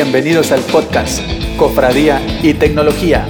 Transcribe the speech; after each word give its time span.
Bienvenidos 0.00 0.52
al 0.52 0.60
podcast 0.60 1.20
Cofradía 1.56 2.24
y 2.40 2.54
Tecnología. 2.54 3.26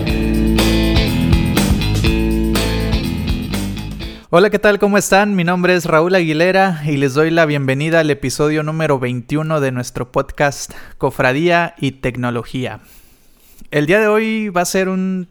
Hola, 4.28 4.50
¿qué 4.50 4.58
tal? 4.58 4.78
¿Cómo 4.78 4.98
están? 4.98 5.34
Mi 5.34 5.44
nombre 5.44 5.74
es 5.74 5.86
Raúl 5.86 6.14
Aguilera 6.14 6.82
y 6.84 6.98
les 6.98 7.14
doy 7.14 7.30
la 7.30 7.46
bienvenida 7.46 8.00
al 8.00 8.10
episodio 8.10 8.62
número 8.62 8.98
21 8.98 9.60
de 9.60 9.72
nuestro 9.72 10.12
podcast 10.12 10.74
Cofradía 10.98 11.74
y 11.78 11.92
Tecnología. 11.92 12.80
El 13.70 13.86
día 13.86 13.98
de 13.98 14.08
hoy 14.08 14.50
va 14.50 14.60
a 14.60 14.66
ser 14.66 14.90
un, 14.90 15.26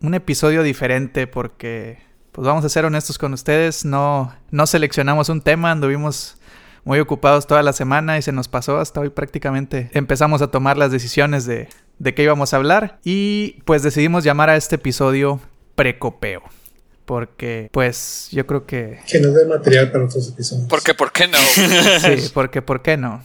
un 0.00 0.14
episodio 0.14 0.62
diferente 0.62 1.26
porque, 1.26 1.98
pues 2.32 2.46
vamos 2.46 2.64
a 2.64 2.70
ser 2.70 2.86
honestos 2.86 3.18
con 3.18 3.34
ustedes, 3.34 3.84
no, 3.84 4.34
no 4.50 4.66
seleccionamos 4.66 5.28
un 5.28 5.42
tema, 5.42 5.70
anduvimos 5.70 6.38
muy 6.84 6.98
ocupados 6.98 7.46
toda 7.46 7.62
la 7.62 7.72
semana 7.72 8.18
y 8.18 8.22
se 8.22 8.32
nos 8.32 8.48
pasó 8.48 8.78
hasta 8.78 9.00
hoy 9.00 9.10
prácticamente. 9.10 9.90
Empezamos 9.92 10.42
a 10.42 10.48
tomar 10.48 10.76
las 10.76 10.90
decisiones 10.90 11.46
de, 11.46 11.68
de 11.98 12.14
qué 12.14 12.22
íbamos 12.24 12.52
a 12.52 12.56
hablar 12.56 12.98
y 13.04 13.62
pues 13.64 13.82
decidimos 13.82 14.24
llamar 14.24 14.50
a 14.50 14.56
este 14.56 14.76
episodio 14.76 15.40
Precopeo. 15.74 16.42
Porque, 17.04 17.68
pues, 17.72 18.28
yo 18.30 18.46
creo 18.46 18.64
que... 18.64 19.00
Que 19.08 19.18
nos 19.18 19.34
dé 19.34 19.44
material 19.44 19.90
para 19.90 20.04
otros 20.04 20.28
episodios. 20.28 20.68
Porque, 20.68 20.94
¿por 20.94 21.10
qué 21.10 21.26
no? 21.26 21.38
sí, 22.00 22.30
porque, 22.32 22.62
¿por 22.62 22.82
qué 22.82 22.96
no? 22.96 23.22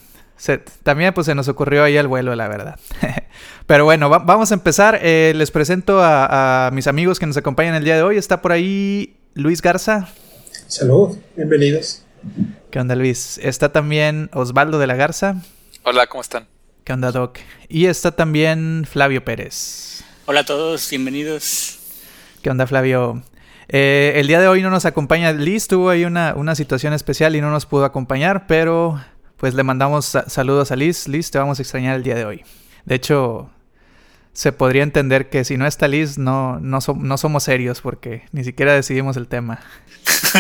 también 0.83 1.13
pues 1.13 1.25
se 1.25 1.35
nos 1.35 1.47
ocurrió 1.47 1.83
ahí 1.83 1.97
el 1.97 2.07
vuelo, 2.07 2.35
la 2.35 2.47
verdad. 2.47 2.79
Pero 3.65 3.85
bueno, 3.85 4.09
vamos 4.09 4.51
a 4.51 4.53
empezar. 4.53 4.99
Eh, 5.01 5.33
les 5.35 5.51
presento 5.51 6.01
a, 6.01 6.67
a, 6.67 6.71
mis 6.71 6.87
amigos 6.87 7.19
que 7.19 7.25
nos 7.25 7.37
acompañan 7.37 7.75
el 7.75 7.83
día 7.83 7.95
de 7.95 8.03
hoy. 8.03 8.17
Está 8.17 8.41
por 8.41 8.51
ahí 8.51 9.17
Luis 9.33 9.61
Garza. 9.61 10.09
Salud, 10.67 11.17
bienvenidos. 11.35 12.03
¿Qué 12.71 12.79
onda, 12.79 12.95
Luis? 12.95 13.37
Está 13.41 13.71
también 13.71 14.29
Osvaldo 14.33 14.77
de 14.77 14.87
la 14.87 14.95
Garza. 14.95 15.37
Hola, 15.83 16.07
¿cómo 16.07 16.21
están? 16.21 16.47
¿Qué 16.83 16.91
onda, 16.91 17.13
Doc? 17.13 17.39
Y 17.69 17.85
está 17.85 18.11
también 18.11 18.85
Flavio 18.85 19.23
Pérez. 19.23 20.03
Hola 20.25 20.41
a 20.41 20.45
todos, 20.45 20.89
bienvenidos. 20.89 21.79
¿Qué 22.41 22.49
onda, 22.49 22.67
Flavio? 22.67 23.23
Eh, 23.69 24.13
el 24.17 24.27
día 24.27 24.41
de 24.41 24.49
hoy 24.49 24.61
no 24.61 24.69
nos 24.69 24.83
acompaña 24.83 25.31
Liz, 25.31 25.67
tuvo 25.67 25.89
ahí 25.89 26.03
una, 26.03 26.33
una, 26.35 26.55
situación 26.55 26.91
especial 26.91 27.37
y 27.37 27.41
no 27.41 27.51
nos 27.51 27.65
pudo 27.65 27.85
acompañar, 27.85 28.47
pero 28.47 29.01
pues 29.37 29.53
le 29.53 29.63
mandamos 29.63 30.17
saludos 30.27 30.71
a 30.73 30.75
Liz. 30.75 31.07
Liz, 31.07 31.31
te 31.31 31.39
vamos 31.39 31.59
a 31.59 31.61
extrañar 31.61 31.95
el 31.95 32.03
día 32.03 32.15
de 32.15 32.25
hoy. 32.25 32.43
De 32.83 32.95
hecho, 32.95 33.49
se 34.37 34.51
podría 34.51 34.83
entender 34.83 35.29
que 35.31 35.43
si 35.43 35.57
no 35.57 35.65
está 35.65 35.87
Liz, 35.87 36.19
no, 36.19 36.59
no, 36.59 36.77
no 36.95 37.17
somos 37.17 37.41
serios 37.41 37.81
porque 37.81 38.21
ni 38.31 38.43
siquiera 38.43 38.71
decidimos 38.71 39.17
el 39.17 39.27
tema. 39.27 39.61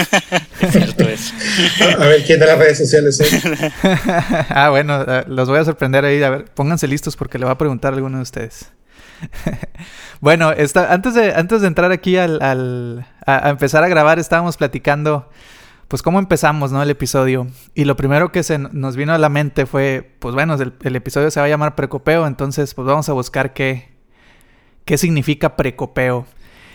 A, 1.99 2.05
ver, 2.05 2.23
¿quién 2.23 2.39
de 2.39 2.45
las 2.45 2.59
redes 2.59 2.77
sociales 2.77 3.19
ah, 4.49 4.69
bueno, 4.69 5.01
eh, 5.01 5.23
los 5.27 5.49
voy 5.49 5.57
a 5.57 5.65
sorprender 5.65 6.05
ahí. 6.05 6.21
A 6.21 6.29
ver, 6.29 6.45
pónganse 6.45 6.87
listos 6.87 7.15
porque 7.15 7.39
le 7.39 7.45
va 7.45 7.53
a 7.53 7.57
preguntar 7.57 7.93
a 7.93 7.95
alguno 7.95 8.17
de 8.17 8.21
ustedes. 8.23 8.67
bueno, 10.21 10.51
está, 10.51 10.93
antes, 10.93 11.15
de, 11.15 11.33
antes 11.33 11.61
de 11.61 11.67
entrar 11.67 11.91
aquí 11.91 12.17
al, 12.17 13.03
a, 13.25 13.49
empezar 13.49 13.83
a 13.83 13.87
grabar, 13.87 14.19
estábamos 14.19 14.57
platicando, 14.57 15.27
pues, 15.87 16.01
cómo 16.01 16.19
empezamos, 16.19 16.71
¿no? 16.71 16.81
El 16.81 16.89
episodio. 16.89 17.47
Y 17.73 17.85
lo 17.85 17.95
primero 17.95 18.31
que 18.31 18.43
se 18.43 18.57
nos 18.57 18.95
vino 18.95 19.13
a 19.13 19.17
la 19.17 19.29
mente 19.29 19.65
fue, 19.65 20.15
pues, 20.19 20.35
bueno, 20.35 20.55
el, 20.55 20.95
episodio 20.95 21.31
se 21.31 21.39
va 21.39 21.45
a 21.45 21.49
llamar 21.49 21.75
Precopeo, 21.75 22.27
entonces, 22.27 22.73
pues, 22.73 22.85
vamos 22.85 23.07
a 23.09 23.13
buscar 23.13 23.53
qué, 23.53 23.89
qué 24.85 24.97
significa 24.97 25.55
Precopeo. 25.55 26.25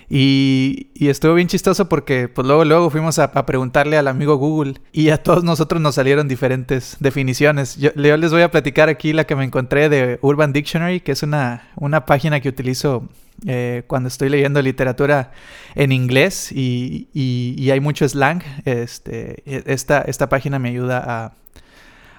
Y, 0.08 0.88
estuvo 1.00 1.34
bien 1.34 1.48
chistoso 1.48 1.88
porque 1.88 2.28
pues 2.28 2.46
luego, 2.46 2.64
luego 2.64 2.90
fuimos 2.90 3.18
a, 3.18 3.32
preguntarle 3.46 3.96
al 3.96 4.08
amigo 4.08 4.36
Google 4.36 4.74
y 4.92 5.10
a 5.10 5.22
todos 5.22 5.44
nosotros 5.44 5.80
nos 5.80 5.94
salieron 5.94 6.28
diferentes 6.28 6.96
definiciones. 7.00 7.76
Yo, 7.76 7.90
les 7.94 8.30
voy 8.30 8.42
a 8.42 8.50
platicar 8.50 8.88
aquí 8.88 9.12
la 9.12 9.24
que 9.24 9.36
me 9.36 9.44
encontré 9.44 9.88
de 9.88 10.18
Urban 10.22 10.52
Dictionary, 10.52 11.00
que 11.00 11.12
es 11.12 11.22
una, 11.22 11.68
una 11.76 12.06
página 12.06 12.40
que 12.40 12.48
utilizo 12.48 13.08
eh, 13.46 13.82
cuando 13.88 14.08
estoy 14.08 14.28
leyendo 14.28 14.62
literatura 14.62 15.32
en 15.74 15.90
inglés 15.90 16.52
y, 16.52 17.08
y, 17.12 17.70
hay 17.70 17.80
mucho 17.80 18.08
slang. 18.08 18.42
Este, 18.64 19.42
e, 19.46 19.64
esta, 19.66 20.02
esta 20.02 20.28
página 20.28 20.58
me 20.58 20.68
ayuda 20.68 21.32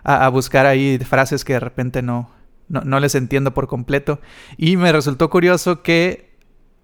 a, 0.04 0.26
a, 0.26 0.30
buscar 0.30 0.66
ahí 0.66 0.98
frases 1.00 1.46
que 1.46 1.54
de 1.54 1.60
repente 1.62 2.02
no, 2.02 2.30
no, 2.68 2.82
no 2.82 3.00
les 3.00 3.16
entiendo 3.16 3.54
por 3.54 3.68
completo. 3.68 4.20
Y 4.58 4.76
me 4.76 4.92
resultó 4.92 5.30
curioso 5.30 5.82
que 5.82 6.33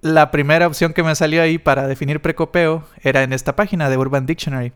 la 0.02 0.32
primera 0.32 0.68
opción 0.68 0.94
que 0.94 1.04
me 1.04 1.16
salió 1.16 1.42
ahí 1.42 1.58
para 1.58 1.88
definir 1.88 2.22
precopeo 2.22 2.86
era 3.02 3.24
en 3.24 3.34
esta 3.34 3.56
página 3.56 3.90
de 3.90 3.98
Urban 3.98 4.26
Dictionary. 4.26 4.74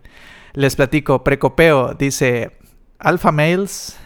Les 0.53 0.75
platico, 0.75 1.23
precopeo 1.23 1.94
dice 1.94 2.51
alpha 3.00 3.31
males, 3.31 3.97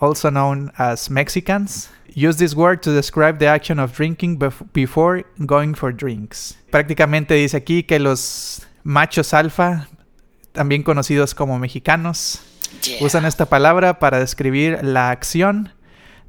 also 0.00 0.30
known 0.30 0.72
as 0.76 1.10
Mexicans, 1.10 1.90
use 2.14 2.36
this 2.36 2.54
word 2.54 2.80
to 2.80 2.92
describe 2.92 3.38
the 3.38 3.48
action 3.48 3.78
of 3.78 3.96
drinking 3.96 4.38
before 4.72 5.24
going 5.38 5.74
for 5.74 5.94
drinks. 5.94 6.58
Prácticamente 6.70 7.34
dice 7.34 7.56
aquí 7.56 7.82
que 7.84 7.98
los 7.98 8.66
machos 8.84 9.34
alfa, 9.34 9.88
también 10.52 10.82
conocidos 10.82 11.34
como 11.34 11.58
mexicanos, 11.58 12.42
usan 13.00 13.24
esta 13.24 13.46
palabra 13.46 13.98
para 13.98 14.18
describir 14.18 14.82
la 14.82 15.10
acción 15.10 15.72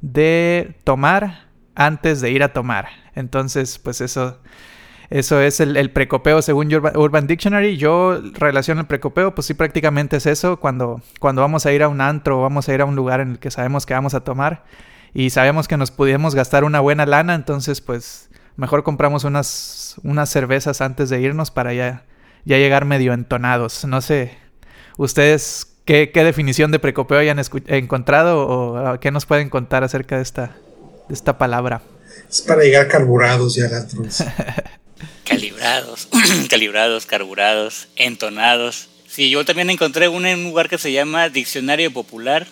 de 0.01 0.75
tomar 0.83 1.47
antes 1.75 2.22
de 2.22 2.31
ir 2.31 2.44
a 2.44 2.53
tomar. 2.53 2.88
Entonces, 3.16 3.79
pues 3.79 4.01
eso, 4.01 4.39
eso 5.09 5.41
es 5.41 5.59
el, 5.59 5.91
precopeo 5.91 6.41
según 6.41 6.73
Urban, 6.73 7.28
Dictionary. 7.28 7.78
Yo 7.78 8.19
relaciono 8.34 8.81
el 8.81 8.88
precopeo, 8.88 9.35
pues 9.35 9.47
sí, 9.47 9.53
prácticamente 9.53 10.17
es 10.17 10.25
eso. 10.25 10.57
Cuando, 10.57 11.01
cuando 11.19 11.41
vamos 11.41 11.66
a 11.66 11.73
ir 11.73 11.83
a 11.83 11.88
un 11.88 12.01
antro 12.01 12.39
o 12.39 12.41
vamos 12.41 12.67
a 12.69 12.73
ir 12.73 12.81
a 12.81 12.85
un 12.85 12.95
lugar 12.95 13.19
en 13.19 13.31
el 13.31 13.39
que 13.39 13.51
sabemos 13.51 13.85
que 13.85 13.94
vamos 13.94 14.13
a 14.13 14.22
tomar 14.22 14.63
y 15.13 15.29
sabemos 15.29 15.67
que 15.67 15.78
nos 15.78 15.91
pudiéramos 15.91 16.35
gastar 16.35 16.63
una 16.63 16.79
buena 16.79 17.06
lana, 17.06 17.35
entonces, 17.35 17.81
pues 17.81 18.29
mejor 18.56 18.83
compramos 18.83 19.23
unas, 19.23 19.95
unas 20.03 20.29
cervezas 20.29 20.81
antes 20.81 21.09
de 21.09 21.22
irnos 21.22 21.51
para 21.51 21.73
ya, 21.73 22.06
ya 22.45 22.57
llegar 22.57 22.85
medio 22.85 23.13
entonados. 23.13 23.85
No 23.85 24.01
sé, 24.01 24.35
ustedes 24.97 25.78
qué, 25.85 26.12
qué 26.12 26.23
definición 26.23 26.72
de 26.72 26.79
precopeo 26.79 27.19
hayan 27.19 27.39
encontrado 27.67 28.47
o 28.47 29.00
qué 29.00 29.12
nos 29.12 29.25
pueden 29.25 29.50
contar 29.50 29.83
acerca 29.83 30.16
de 30.16 30.23
esta, 30.23 30.56
esta 31.09 31.37
palabra. 31.37 31.81
Es 32.29 32.41
para 32.41 32.63
llegar 32.63 32.87
carburados 32.87 33.55
ya 33.55 33.67
las 33.67 33.87
Calibrados, 35.25 36.07
calibrados, 36.49 37.05
carburados, 37.05 37.87
entonados. 37.95 38.89
Sí, 39.07 39.29
yo 39.29 39.45
también 39.45 39.69
encontré 39.69 40.07
una 40.07 40.31
en 40.31 40.39
un 40.39 40.45
lugar 40.45 40.69
que 40.69 40.77
se 40.77 40.91
llama 40.91 41.29
Diccionario 41.29 41.91
Popular 41.91 42.47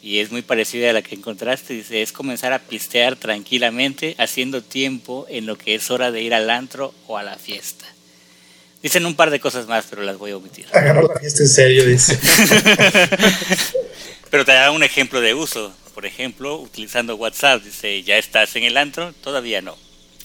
y 0.00 0.18
es 0.18 0.32
muy 0.32 0.42
parecida 0.42 0.90
a 0.90 0.92
la 0.92 1.02
que 1.02 1.14
encontraste. 1.14 1.74
Dice, 1.74 2.02
es 2.02 2.12
comenzar 2.12 2.52
a 2.52 2.58
pistear 2.58 3.16
tranquilamente, 3.16 4.14
haciendo 4.18 4.62
tiempo 4.62 5.26
en 5.28 5.46
lo 5.46 5.56
que 5.56 5.74
es 5.74 5.90
hora 5.90 6.10
de 6.10 6.22
ir 6.22 6.34
al 6.34 6.50
antro 6.50 6.94
o 7.06 7.18
a 7.18 7.22
la 7.22 7.36
fiesta. 7.36 7.84
Dicen 8.82 9.06
un 9.06 9.14
par 9.14 9.30
de 9.30 9.38
cosas 9.38 9.68
más, 9.68 9.86
pero 9.88 10.02
las 10.02 10.18
voy 10.18 10.32
a 10.32 10.36
omitir. 10.36 10.66
Agarrar 10.72 11.04
la 11.04 11.20
fiesta 11.20 11.44
en 11.44 11.48
serio, 11.48 11.86
dice. 11.86 12.18
pero 14.30 14.44
te 14.44 14.52
da 14.52 14.72
un 14.72 14.82
ejemplo 14.82 15.20
de 15.20 15.34
uso 15.34 15.72
por 15.94 16.06
ejemplo, 16.06 16.56
utilizando 16.56 17.16
WhatsApp, 17.16 17.62
dice, 17.62 18.02
¿ya 18.02 18.18
estás 18.18 18.56
en 18.56 18.64
el 18.64 18.76
antro? 18.76 19.12
Todavía 19.22 19.60
no. 19.62 19.76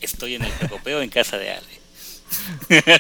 Estoy 0.02 0.36
en 0.36 0.44
el 0.44 0.52
precopeo 0.52 1.02
en 1.02 1.10
casa 1.10 1.38
de 1.38 1.52
Ale. 1.52 1.78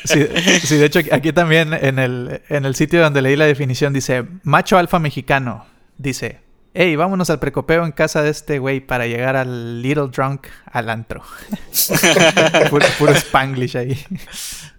Sí, 0.06 0.78
de 0.78 0.86
hecho 0.86 1.00
aquí 1.12 1.34
también 1.34 1.74
en 1.74 2.00
el, 2.00 2.42
en 2.50 2.66
el 2.66 2.76
sitio 2.76 3.02
donde 3.02 3.22
leí 3.22 3.36
la 3.36 3.46
definición 3.46 3.92
dice, 3.92 4.24
macho 4.44 4.78
alfa 4.78 5.00
mexicano, 5.00 5.66
dice, 5.98 6.40
hey, 6.80 6.96
vámonos 6.96 7.32
al 7.32 7.40
precopeo 7.40 7.84
en 7.86 7.92
casa 7.92 8.22
de 8.22 8.30
este 8.30 8.60
güey 8.60 8.80
para 8.80 9.08
llegar 9.08 9.36
al 9.36 9.82
Little 9.82 10.10
Drunk 10.10 10.46
al 10.72 10.92
antro. 10.92 11.24
puro, 12.70 12.86
puro, 13.00 13.14
Spanglish 13.14 13.76
ahí. 13.76 13.98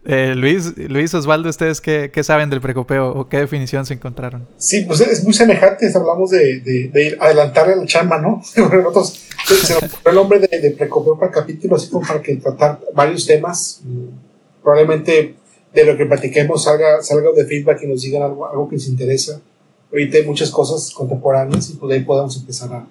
Eh, 0.05 0.34
Luis, 0.37 0.76
Luis 0.76 1.12
Osvaldo, 1.14 1.49
¿ustedes 1.49 1.81
qué, 1.81 2.22
saben 2.22 2.50
del 2.50 2.61
precopeo 2.61 3.11
o 3.11 3.28
qué 3.28 3.38
definición 3.38 3.84
se 3.84 3.94
encontraron? 3.94 4.46
Sí, 4.56 4.82
pues 4.82 5.00
es 5.00 5.25
muy 5.25 5.32
semejante, 5.32 5.90
hablamos 5.93 6.31
de, 6.31 6.61
de, 6.61 7.19
adelantar 7.20 7.69
el 7.69 7.84
chamba, 7.87 8.20
¿no? 8.20 8.43
Nosotros 8.56 9.20
se 9.44 9.75
nos 9.75 9.82
el 10.06 10.14
nombre 10.14 10.38
de, 10.38 10.70
precopeo 10.70 11.19
para 11.19 11.32
el 11.32 11.34
capítulo, 11.34 11.75
así 11.75 11.90
como 11.90 12.06
para 12.06 12.22
que 12.22 12.37
tratar 12.37 12.78
varios 12.94 13.26
temas. 13.26 13.82
Probablemente 14.62 15.34
de 15.75 15.84
lo 15.84 15.96
que 15.96 16.06
platiquemos 16.06 16.62
salga, 16.62 17.02
salga 17.02 17.31
de 17.34 17.44
feedback 17.44 17.82
y 17.82 17.88
nos 17.88 18.02
digan 18.02 18.22
algo, 18.22 18.49
algo 18.49 18.69
que 18.69 18.76
les 18.76 18.87
interesa. 18.87 19.40
Ahorita 19.90 20.19
hay 20.19 20.25
muchas 20.25 20.50
cosas 20.50 20.90
contemporáneas 20.93 21.70
y 21.70 21.75
por 21.75 21.90
ahí 21.93 22.00
podemos 22.00 22.37
empezar 22.37 22.73
a, 22.73 22.87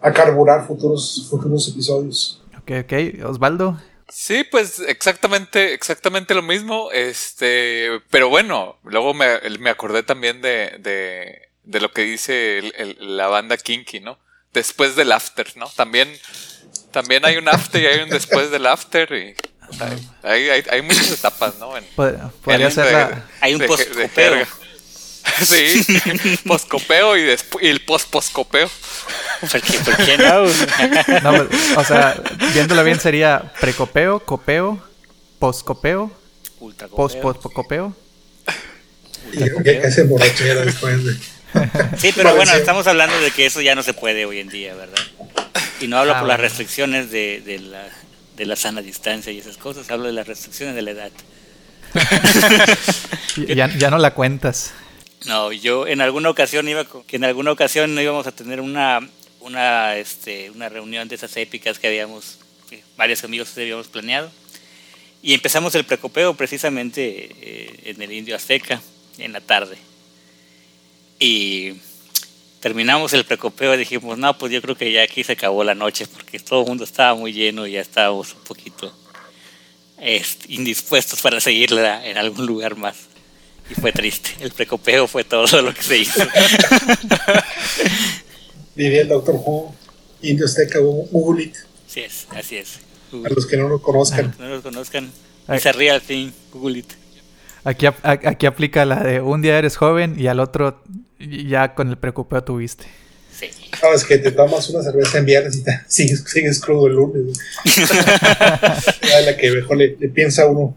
a 0.00 0.12
carburar 0.12 0.66
futuros, 0.66 1.26
futuros 1.28 1.68
episodios. 1.68 2.42
Ok, 2.56 2.70
ok. 2.84 3.24
Osvaldo, 3.28 3.78
Sí, 4.12 4.44
pues 4.44 4.78
exactamente, 4.80 5.72
exactamente 5.72 6.34
lo 6.34 6.42
mismo. 6.42 6.90
Este, 6.92 7.88
pero 8.10 8.28
bueno, 8.28 8.78
luego 8.84 9.14
me, 9.14 9.40
me 9.58 9.70
acordé 9.70 10.02
también 10.02 10.42
de, 10.42 10.76
de, 10.80 11.48
de, 11.64 11.80
lo 11.80 11.90
que 11.92 12.02
dice 12.02 12.60
la 13.00 13.28
banda 13.28 13.56
Kinky, 13.56 14.00
¿no? 14.00 14.18
Después 14.52 14.96
del 14.96 15.12
after, 15.12 15.56
¿no? 15.56 15.66
También, 15.76 16.12
también 16.90 17.24
hay 17.24 17.38
un 17.38 17.48
after 17.48 17.82
y 17.82 17.86
hay 17.86 18.02
un 18.02 18.10
después 18.10 18.50
del 18.50 18.66
after 18.66 19.10
y 19.14 19.34
hay, 20.22 20.50
hay, 20.50 20.62
hay 20.70 20.82
muchas 20.82 21.10
etapas, 21.10 21.58
¿no? 21.58 21.72
podría 22.44 22.70
ser 22.70 23.22
Hay 23.40 23.54
un 23.54 23.66
post 23.66 23.88
Sí, 25.44 25.84
poscopeo 26.46 27.16
y, 27.16 27.22
después 27.22 27.64
y 27.64 27.68
el 27.68 27.80
post-poscopeo. 27.80 28.70
¿Por 29.40 29.60
qué, 29.60 29.78
por 29.78 29.96
qué 29.96 30.18
no? 30.18 30.44
No, 31.22 31.46
pues, 31.46 31.60
o 31.76 31.84
sea, 31.84 32.20
viéndolo 32.52 32.84
bien 32.84 33.00
sería 33.00 33.52
precopeo, 33.60 34.20
copeo, 34.20 34.82
poscopeo, 35.38 36.10
post-poscopeo. 36.94 37.96
Que 39.64 39.90
se 39.90 40.04
borrachera 40.04 40.64
después 40.64 41.04
de. 41.04 41.16
Sí, 41.98 42.12
pero 42.14 42.34
bueno, 42.34 42.52
estamos 42.52 42.86
hablando 42.86 43.18
de 43.20 43.30
que 43.30 43.46
eso 43.46 43.60
ya 43.60 43.74
no 43.74 43.82
se 43.82 43.94
puede 43.94 44.24
hoy 44.26 44.40
en 44.40 44.48
día, 44.48 44.74
¿verdad? 44.74 44.98
Y 45.80 45.86
no 45.88 45.98
hablo 45.98 46.12
Ah, 46.14 46.20
por 46.20 46.28
las 46.28 46.36
bueno. 46.38 46.48
restricciones 46.48 47.10
de, 47.10 47.42
de 47.44 47.58
la, 47.58 47.88
de 48.36 48.46
la 48.46 48.56
sana 48.56 48.80
distancia 48.82 49.32
y 49.32 49.38
esas 49.38 49.56
cosas, 49.56 49.90
hablo 49.90 50.06
de 50.06 50.12
las 50.12 50.26
restricciones 50.26 50.74
de 50.74 50.82
la 50.82 50.90
edad. 50.92 51.10
Ya, 53.36 53.66
ya 53.78 53.90
no 53.90 53.96
la 53.98 54.12
cuentas. 54.12 54.72
No, 55.26 55.52
yo 55.52 55.86
en 55.86 56.00
alguna 56.00 56.30
ocasión 56.30 56.68
iba 56.68 56.84
que 57.06 57.16
en 57.16 57.24
alguna 57.24 57.52
ocasión 57.52 57.98
íbamos 57.98 58.26
a 58.26 58.32
tener 58.32 58.60
una 58.60 59.00
una 59.40 59.96
este 59.96 60.50
una 60.50 60.68
reunión 60.68 61.08
de 61.08 61.14
esas 61.14 61.36
épicas 61.36 61.78
que 61.78 61.88
habíamos 61.88 62.38
varios 62.96 63.22
amigos 63.24 63.56
habíamos 63.56 63.88
planeado. 63.88 64.30
Y 65.22 65.34
empezamos 65.34 65.74
el 65.76 65.84
precopeo 65.84 66.34
precisamente 66.34 67.28
eh, 67.40 67.80
en 67.84 68.02
el 68.02 68.12
Indio 68.12 68.34
Azteca 68.34 68.82
en 69.18 69.32
la 69.32 69.40
tarde. 69.40 69.76
Y 71.20 71.74
terminamos 72.58 73.12
el 73.12 73.24
precopeo 73.24 73.74
y 73.74 73.78
dijimos 73.78 74.18
no 74.18 74.36
pues 74.38 74.52
yo 74.52 74.60
creo 74.60 74.76
que 74.76 74.90
ya 74.92 75.02
aquí 75.02 75.22
se 75.22 75.32
acabó 75.32 75.62
la 75.62 75.74
noche 75.74 76.06
porque 76.06 76.38
todo 76.40 76.62
el 76.62 76.68
mundo 76.68 76.84
estaba 76.84 77.14
muy 77.14 77.32
lleno 77.32 77.66
y 77.66 77.72
ya 77.72 77.80
estábamos 77.80 78.34
un 78.34 78.42
poquito 78.42 78.92
este, 79.98 80.52
indispuestos 80.52 81.20
para 81.20 81.40
seguirla 81.40 82.06
en 82.06 82.18
algún 82.18 82.46
lugar 82.46 82.76
más 82.76 83.11
y 83.70 83.74
fue 83.74 83.92
triste. 83.92 84.30
El 84.40 84.50
precopeo 84.52 85.06
fue 85.08 85.24
todo 85.24 85.62
lo 85.62 85.72
que 85.74 85.82
se 85.82 85.98
hizo. 85.98 86.22
Diría 88.74 89.02
el 89.02 89.08
Doctor 89.08 89.34
Who, 89.36 89.74
Indio 90.22 90.46
Azteca, 90.46 90.78
Google 90.78 91.44
it, 91.44 91.54
Así 91.88 92.00
es, 92.00 92.26
así 92.30 92.56
es. 92.56 92.80
a 93.12 93.28
los 93.28 93.46
que 93.46 93.56
no 93.58 93.68
lo 93.68 93.82
conozcan. 93.82 94.34
No 94.38 94.48
los 94.48 94.62
conozcan. 94.62 95.10
Ay. 95.46 95.56
It's 95.58 95.66
a 95.66 95.72
real 95.72 96.00
thing. 96.00 96.30
Google 96.52 96.78
it. 96.78 96.92
Aquí, 97.64 97.86
a- 97.86 97.94
aquí 98.02 98.46
aplica 98.46 98.84
la 98.86 99.02
de 99.02 99.20
un 99.20 99.42
día 99.42 99.58
eres 99.58 99.76
joven 99.76 100.16
y 100.18 100.26
al 100.26 100.40
otro 100.40 100.82
ya 101.20 101.74
con 101.74 101.88
el 101.90 101.98
precopeo 101.98 102.42
tuviste. 102.42 102.86
Sí. 103.38 103.48
Sabes 103.78 104.04
que 104.04 104.18
te 104.18 104.30
tomas 104.32 104.68
una 104.70 104.82
cerveza 104.82 105.18
en 105.18 105.26
viernes 105.26 105.56
y 105.56 105.64
te 105.64 105.80
sigues, 105.88 106.24
sigues 106.26 106.58
crudo 106.60 106.86
el 106.86 106.94
lunes. 106.94 107.38
La 109.26 109.36
que 109.36 109.50
mejor 109.50 109.76
le, 109.76 109.96
le 109.98 110.08
piensa 110.08 110.46
uno 110.46 110.74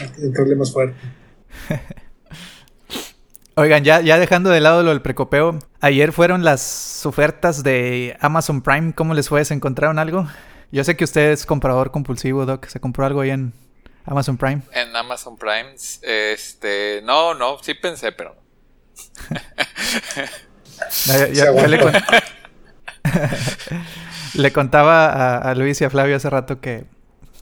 antes 0.00 0.20
de 0.22 0.26
entrarle 0.28 0.56
más 0.56 0.72
fuerte. 0.72 0.96
Oigan, 3.58 3.84
ya, 3.84 4.02
ya 4.02 4.18
dejando 4.18 4.50
de 4.50 4.60
lado 4.60 4.82
lo 4.82 4.90
del 4.90 5.00
precopeo, 5.00 5.58
ayer 5.80 6.12
fueron 6.12 6.44
las 6.44 7.06
ofertas 7.06 7.62
de 7.62 8.14
Amazon 8.20 8.60
Prime. 8.60 8.92
¿Cómo 8.94 9.14
les 9.14 9.30
fue? 9.30 9.42
¿Se 9.46 9.54
encontraron 9.54 9.98
algo? 9.98 10.26
Yo 10.72 10.84
sé 10.84 10.94
que 10.94 11.04
usted 11.04 11.30
es 11.30 11.46
comprador 11.46 11.90
compulsivo, 11.90 12.44
Doc. 12.44 12.66
¿Se 12.66 12.80
compró 12.80 13.06
algo 13.06 13.22
ahí 13.22 13.30
en 13.30 13.54
Amazon 14.04 14.36
Prime? 14.36 14.60
En 14.72 14.94
Amazon 14.94 15.38
Prime, 15.38 15.72
este, 15.74 17.00
no, 17.04 17.32
no, 17.34 17.56
sí 17.62 17.72
pensé, 17.74 18.12
pero. 18.12 18.36
Ya- 21.06 21.28
ya- 21.28 21.46
Se 21.46 21.54
ya 21.54 21.66
le, 21.68 21.80
le 24.34 24.52
contaba 24.52 25.06
a, 25.06 25.38
a 25.38 25.54
Luis 25.54 25.80
y 25.80 25.84
a 25.84 25.90
Flavio 25.90 26.16
hace 26.16 26.28
rato 26.28 26.60
que, 26.60 26.84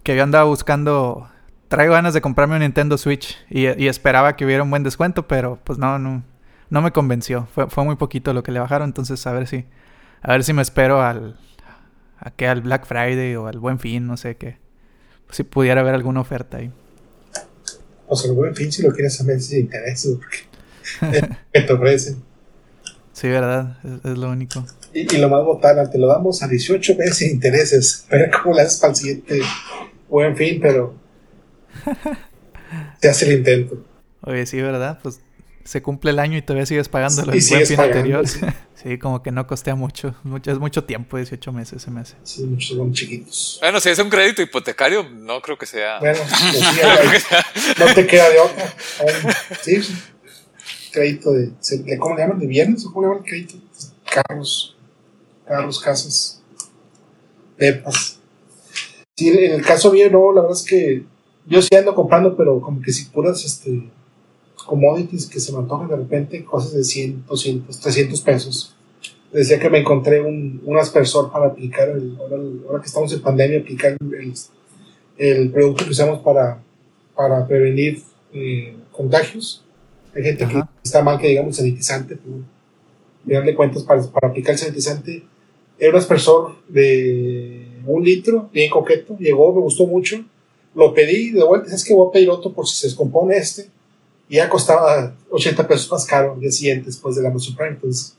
que 0.04 0.14
yo 0.14 0.22
andaba 0.22 0.44
buscando. 0.44 1.28
Traigo 1.68 1.94
ganas 1.94 2.14
de 2.14 2.20
comprarme 2.20 2.54
un 2.54 2.62
Nintendo 2.62 2.98
Switch 2.98 3.36
y, 3.50 3.66
y 3.82 3.88
esperaba 3.88 4.36
que 4.36 4.44
hubiera 4.44 4.62
un 4.62 4.70
buen 4.70 4.82
descuento, 4.82 5.26
pero 5.26 5.58
pues 5.64 5.78
no, 5.78 5.98
no, 5.98 6.22
no 6.70 6.82
me 6.82 6.92
convenció. 6.92 7.48
Fue, 7.54 7.68
fue 7.68 7.84
muy 7.84 7.96
poquito 7.96 8.32
lo 8.32 8.42
que 8.42 8.52
le 8.52 8.60
bajaron, 8.60 8.88
entonces 8.88 9.26
a 9.26 9.32
ver 9.32 9.46
si, 9.46 9.64
a 10.22 10.32
ver 10.32 10.44
si 10.44 10.52
me 10.52 10.62
espero 10.62 11.02
al, 11.02 11.38
a 12.18 12.30
que 12.30 12.46
al 12.46 12.60
Black 12.60 12.86
Friday 12.86 13.34
o 13.36 13.46
al 13.46 13.58
Buen 13.58 13.78
Fin, 13.78 14.06
no 14.06 14.16
sé 14.16 14.36
qué. 14.36 14.58
Si 15.30 15.42
pudiera 15.42 15.80
haber 15.80 15.94
alguna 15.94 16.20
oferta 16.20 16.58
ahí. 16.58 16.70
O 18.06 18.16
sea, 18.16 18.30
el 18.30 18.36
buen 18.36 18.54
fin 18.54 18.70
si 18.70 18.82
lo 18.82 18.92
quieres 18.92 19.16
saber 19.16 19.40
si 19.40 19.54
te 19.54 19.60
interesa, 19.60 20.10
porque 20.18 21.30
que 21.52 21.60
te 21.66 21.72
ofrecen. 21.72 22.22
Sí, 23.12 23.28
verdad, 23.28 23.78
es, 23.84 24.12
es 24.12 24.18
lo 24.18 24.30
único. 24.30 24.64
Y, 24.92 25.14
y 25.14 25.18
lo 25.18 25.28
más 25.28 25.42
botana, 25.44 25.88
te 25.90 25.98
lo 25.98 26.06
damos 26.08 26.42
a 26.42 26.48
18 26.48 26.96
meses 26.96 27.16
sin 27.16 27.30
intereses. 27.30 28.06
A 28.10 28.16
ver 28.16 28.30
cómo 28.30 28.54
le 28.54 28.62
haces 28.62 28.78
para 28.78 28.90
el 28.90 28.96
siguiente 28.96 29.40
buen 30.08 30.36
fin, 30.36 30.60
pero 30.60 30.94
te 33.00 33.08
hace 33.08 33.26
el 33.26 33.38
intento. 33.38 33.84
Oye, 34.22 34.46
sí, 34.46 34.60
¿verdad? 34.60 34.98
Pues 35.02 35.20
se 35.64 35.80
cumple 35.82 36.10
el 36.10 36.18
año 36.18 36.36
y 36.36 36.42
todavía 36.42 36.66
sigues 36.66 36.88
pagando 36.88 37.22
el 37.22 37.40
sigues 37.42 37.48
buen 37.50 37.66
fin 37.66 37.76
pagando, 37.76 37.96
anterior. 37.98 38.28
sí. 38.28 38.40
Sí. 38.84 38.98
como 38.98 39.22
que 39.22 39.30
no 39.32 39.46
costea 39.46 39.74
mucho. 39.76 40.14
mucho. 40.24 40.52
Es 40.52 40.58
mucho 40.58 40.84
tiempo, 40.84 41.16
18 41.16 41.52
meses 41.52 41.80
se 41.80 41.90
me 41.90 42.00
hace. 42.02 42.16
Sí, 42.22 42.44
muchos 42.44 42.76
son 42.76 42.92
chiquitos. 42.92 43.56
Bueno, 43.62 43.80
si 43.80 43.88
es 43.88 43.98
un 43.98 44.10
crédito 44.10 44.42
hipotecario, 44.42 45.08
no 45.08 45.40
creo 45.40 45.56
que 45.56 45.64
sea. 45.64 46.00
Bueno, 46.00 46.18
pues 46.28 47.22
sí, 47.22 47.72
no 47.78 47.94
te 47.94 48.06
queda 48.06 48.28
de 48.28 48.38
otra. 48.40 48.74
Sí, 49.62 49.80
crédito 50.92 51.32
de, 51.32 51.52
se- 51.60 51.78
de- 51.78 51.96
¿Cómo 51.98 52.14
le 52.14 52.20
llaman? 52.22 52.38
¿De 52.40 52.46
bienes 52.46 52.84
o 52.84 52.92
cómo 52.92 53.06
le 53.06 53.08
llaman 53.08 53.24
el 53.24 53.30
crédito? 53.30 53.54
Carros, 54.12 54.76
carros, 55.46 55.80
casas, 55.80 56.42
pepas. 57.56 58.18
Sí, 59.16 59.28
en 59.30 59.52
el 59.52 59.62
caso 59.64 59.92
mío, 59.92 60.10
no, 60.10 60.30
la 60.32 60.42
verdad 60.42 60.58
es 60.58 60.64
que 60.66 61.04
yo 61.46 61.62
sí 61.62 61.74
ando 61.74 61.94
comprando, 61.94 62.36
pero 62.36 62.60
como 62.60 62.80
que 62.80 62.92
si 62.92 63.06
puras 63.06 63.44
este, 63.44 63.88
commodities 64.66 65.26
que 65.26 65.40
se 65.40 65.52
me 65.52 65.58
antojan 65.58 65.88
de 65.88 65.96
repente, 65.96 66.44
cosas 66.44 66.72
de 66.72 66.84
100, 66.84 67.24
200, 67.26 67.80
300 67.80 68.20
pesos. 68.20 68.74
Decía 69.32 69.58
que 69.58 69.68
me 69.68 69.80
encontré 69.80 70.20
un, 70.22 70.62
un 70.64 70.78
aspersor 70.78 71.30
para 71.30 71.46
aplicar, 71.46 71.88
el, 71.88 72.16
ahora, 72.18 72.36
ahora 72.68 72.80
que 72.80 72.86
estamos 72.86 73.12
en 73.12 73.20
pandemia, 73.20 73.60
aplicar 73.60 73.96
el, 74.00 74.32
el 75.18 75.50
producto 75.50 75.84
que 75.84 75.90
usamos 75.90 76.20
para, 76.20 76.62
para 77.14 77.46
prevenir 77.46 78.00
eh, 78.32 78.76
contagios. 78.92 79.64
Hay 80.14 80.22
gente 80.22 80.44
Ajá. 80.44 80.70
que 80.72 80.80
está 80.84 81.02
mal 81.02 81.18
que 81.18 81.28
digamos 81.28 81.56
sanitizante, 81.56 82.16
pero 82.16 82.36
darle 83.24 83.54
cuentas 83.54 83.82
para, 83.82 84.02
para 84.02 84.28
aplicar 84.28 84.52
el 84.52 84.58
sanitizante. 84.58 85.24
Era 85.78 85.90
un 85.90 85.96
aspersor 85.96 86.56
de 86.68 87.66
un 87.86 88.04
litro, 88.04 88.48
bien 88.52 88.70
coqueto, 88.70 89.16
llegó, 89.18 89.52
me 89.52 89.60
gustó 89.60 89.86
mucho. 89.86 90.24
Lo 90.74 90.92
pedí 90.92 91.30
de 91.30 91.44
vuelta, 91.44 91.74
es 91.74 91.84
que 91.84 91.94
voy 91.94 92.08
a 92.08 92.12
pedir 92.12 92.30
otro 92.30 92.52
por 92.52 92.66
si 92.66 92.76
se 92.76 92.88
descompone 92.88 93.36
este. 93.36 93.68
Y 94.28 94.36
ya 94.36 94.48
costaba 94.48 95.14
80 95.30 95.68
pesos 95.68 95.90
más 95.90 96.06
caro 96.06 96.34
el 96.34 96.40
día 96.40 96.50
siguiente 96.50 96.86
después 96.86 97.14
del 97.14 97.26
Amazon 97.26 97.54
Prime. 97.54 97.72
Entonces, 97.72 98.16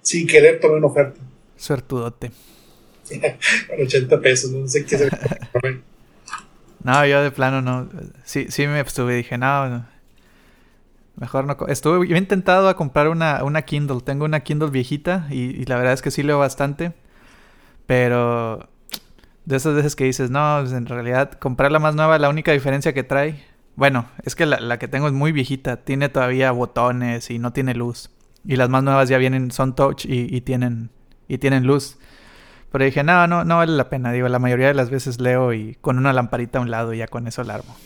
sin 0.00 0.26
querer 0.26 0.60
tomé 0.60 0.76
una 0.76 0.86
oferta. 0.86 1.20
Suertudote. 1.56 2.30
Por 3.68 3.80
80 3.82 4.20
pesos, 4.20 4.50
no 4.50 4.66
sé 4.68 4.84
qué 4.84 4.94
es 4.94 5.00
el 5.62 5.82
No, 6.82 7.06
yo 7.06 7.22
de 7.22 7.30
plano 7.30 7.60
no. 7.60 7.88
Sí, 8.24 8.46
sí 8.48 8.66
me 8.66 8.80
estuve. 8.80 9.16
Dije, 9.16 9.36
no, 9.36 9.68
no. 9.68 9.86
Mejor 11.16 11.44
no. 11.44 11.56
Estuve 11.68 12.08
yo 12.08 12.14
he 12.14 12.18
intentado 12.18 12.68
a 12.68 12.76
comprar 12.76 13.08
una, 13.08 13.44
una 13.44 13.62
Kindle. 13.62 14.00
Tengo 14.00 14.24
una 14.24 14.40
Kindle 14.40 14.70
viejita 14.70 15.26
y, 15.30 15.60
y 15.60 15.64
la 15.66 15.76
verdad 15.76 15.92
es 15.92 16.02
que 16.02 16.10
sí 16.10 16.22
leo 16.22 16.38
bastante. 16.38 16.92
Pero 17.86 18.68
de 19.44 19.56
esas 19.56 19.74
veces 19.74 19.96
que 19.96 20.04
dices, 20.04 20.30
no, 20.30 20.58
pues 20.60 20.72
en 20.72 20.86
realidad 20.86 21.32
comprar 21.32 21.72
la 21.72 21.78
más 21.78 21.94
nueva, 21.94 22.18
la 22.18 22.28
única 22.28 22.52
diferencia 22.52 22.92
que 22.92 23.02
trae. 23.02 23.42
Bueno, 23.74 24.06
es 24.24 24.34
que 24.34 24.46
la, 24.46 24.60
la 24.60 24.78
que 24.78 24.88
tengo 24.88 25.06
es 25.06 25.12
muy 25.12 25.32
viejita. 25.32 25.78
Tiene 25.78 26.08
todavía 26.08 26.50
botones 26.52 27.30
y 27.30 27.38
no 27.38 27.52
tiene 27.52 27.74
luz. 27.74 28.10
Y 28.46 28.56
las 28.56 28.68
más 28.68 28.82
nuevas 28.82 29.08
ya 29.08 29.18
vienen, 29.18 29.50
son 29.50 29.74
touch 29.74 30.04
y, 30.04 30.34
y 30.34 30.40
tienen, 30.42 30.90
y 31.28 31.38
tienen 31.38 31.64
luz. 31.64 31.96
Pero 32.70 32.84
dije, 32.84 33.02
no, 33.02 33.26
no, 33.26 33.44
no 33.44 33.56
vale 33.58 33.72
la 33.72 33.88
pena. 33.90 34.12
Digo, 34.12 34.28
la 34.28 34.38
mayoría 34.38 34.68
de 34.68 34.74
las 34.74 34.90
veces 34.90 35.20
leo 35.20 35.52
y 35.52 35.76
con 35.80 35.98
una 35.98 36.12
lamparita 36.12 36.58
a 36.58 36.62
un 36.62 36.70
lado 36.70 36.92
y 36.94 36.98
ya 36.98 37.06
con 37.06 37.26
eso 37.26 37.40
alarmo. 37.42 37.76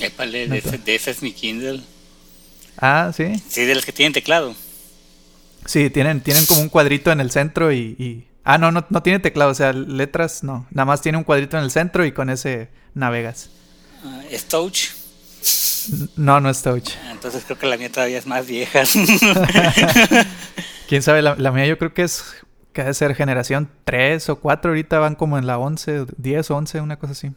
Épale, 0.00 0.48
de, 0.48 0.58
ese, 0.58 0.78
de 0.78 0.94
ese 0.94 1.10
es 1.12 1.22
mi 1.22 1.32
Kindle. 1.32 1.82
Ah, 2.78 3.12
sí. 3.14 3.34
Sí, 3.48 3.64
de 3.64 3.74
los 3.74 3.84
que 3.84 3.92
tienen 3.92 4.12
teclado. 4.12 4.54
Sí, 5.64 5.90
tienen, 5.90 6.20
tienen 6.22 6.44
como 6.46 6.60
un 6.60 6.68
cuadrito 6.68 7.12
en 7.12 7.20
el 7.20 7.30
centro 7.30 7.70
y, 7.72 7.94
y- 7.98 8.26
Ah, 8.44 8.58
no, 8.58 8.72
no, 8.72 8.84
no 8.88 9.02
tiene 9.02 9.18
teclado, 9.20 9.50
o 9.50 9.54
sea, 9.54 9.72
letras 9.72 10.42
no. 10.42 10.66
Nada 10.70 10.86
más 10.86 11.00
tiene 11.00 11.18
un 11.18 11.24
cuadrito 11.24 11.56
en 11.58 11.64
el 11.64 11.70
centro 11.70 12.04
y 12.04 12.12
con 12.12 12.30
ese 12.30 12.68
navegas. 12.94 13.50
Ah, 14.04 14.22
es 14.30 14.44
touch. 14.46 14.90
No, 16.16 16.40
no 16.40 16.50
es 16.50 16.62
touch. 16.62 16.90
Ah, 17.04 17.10
Entonces 17.12 17.44
creo 17.44 17.58
que 17.58 17.66
la 17.66 17.76
mía 17.76 17.90
todavía 17.90 18.18
es 18.18 18.26
más 18.26 18.46
vieja. 18.46 18.82
Quién 20.88 21.02
sabe, 21.02 21.22
la, 21.22 21.34
la 21.36 21.52
mía 21.52 21.66
yo 21.66 21.78
creo 21.78 21.94
que 21.94 22.02
es. 22.02 22.24
que 22.72 22.82
ha 22.82 22.84
de 22.84 22.94
ser 22.94 23.14
generación 23.14 23.70
3 23.84 24.28
o 24.30 24.36
4. 24.40 24.70
Ahorita 24.70 24.98
van 24.98 25.14
como 25.14 25.38
en 25.38 25.46
la 25.46 25.58
11, 25.58 26.06
10 26.16 26.50
o 26.50 26.56
11, 26.56 26.80
una 26.80 26.98
cosa 26.98 27.12
así. 27.12 27.32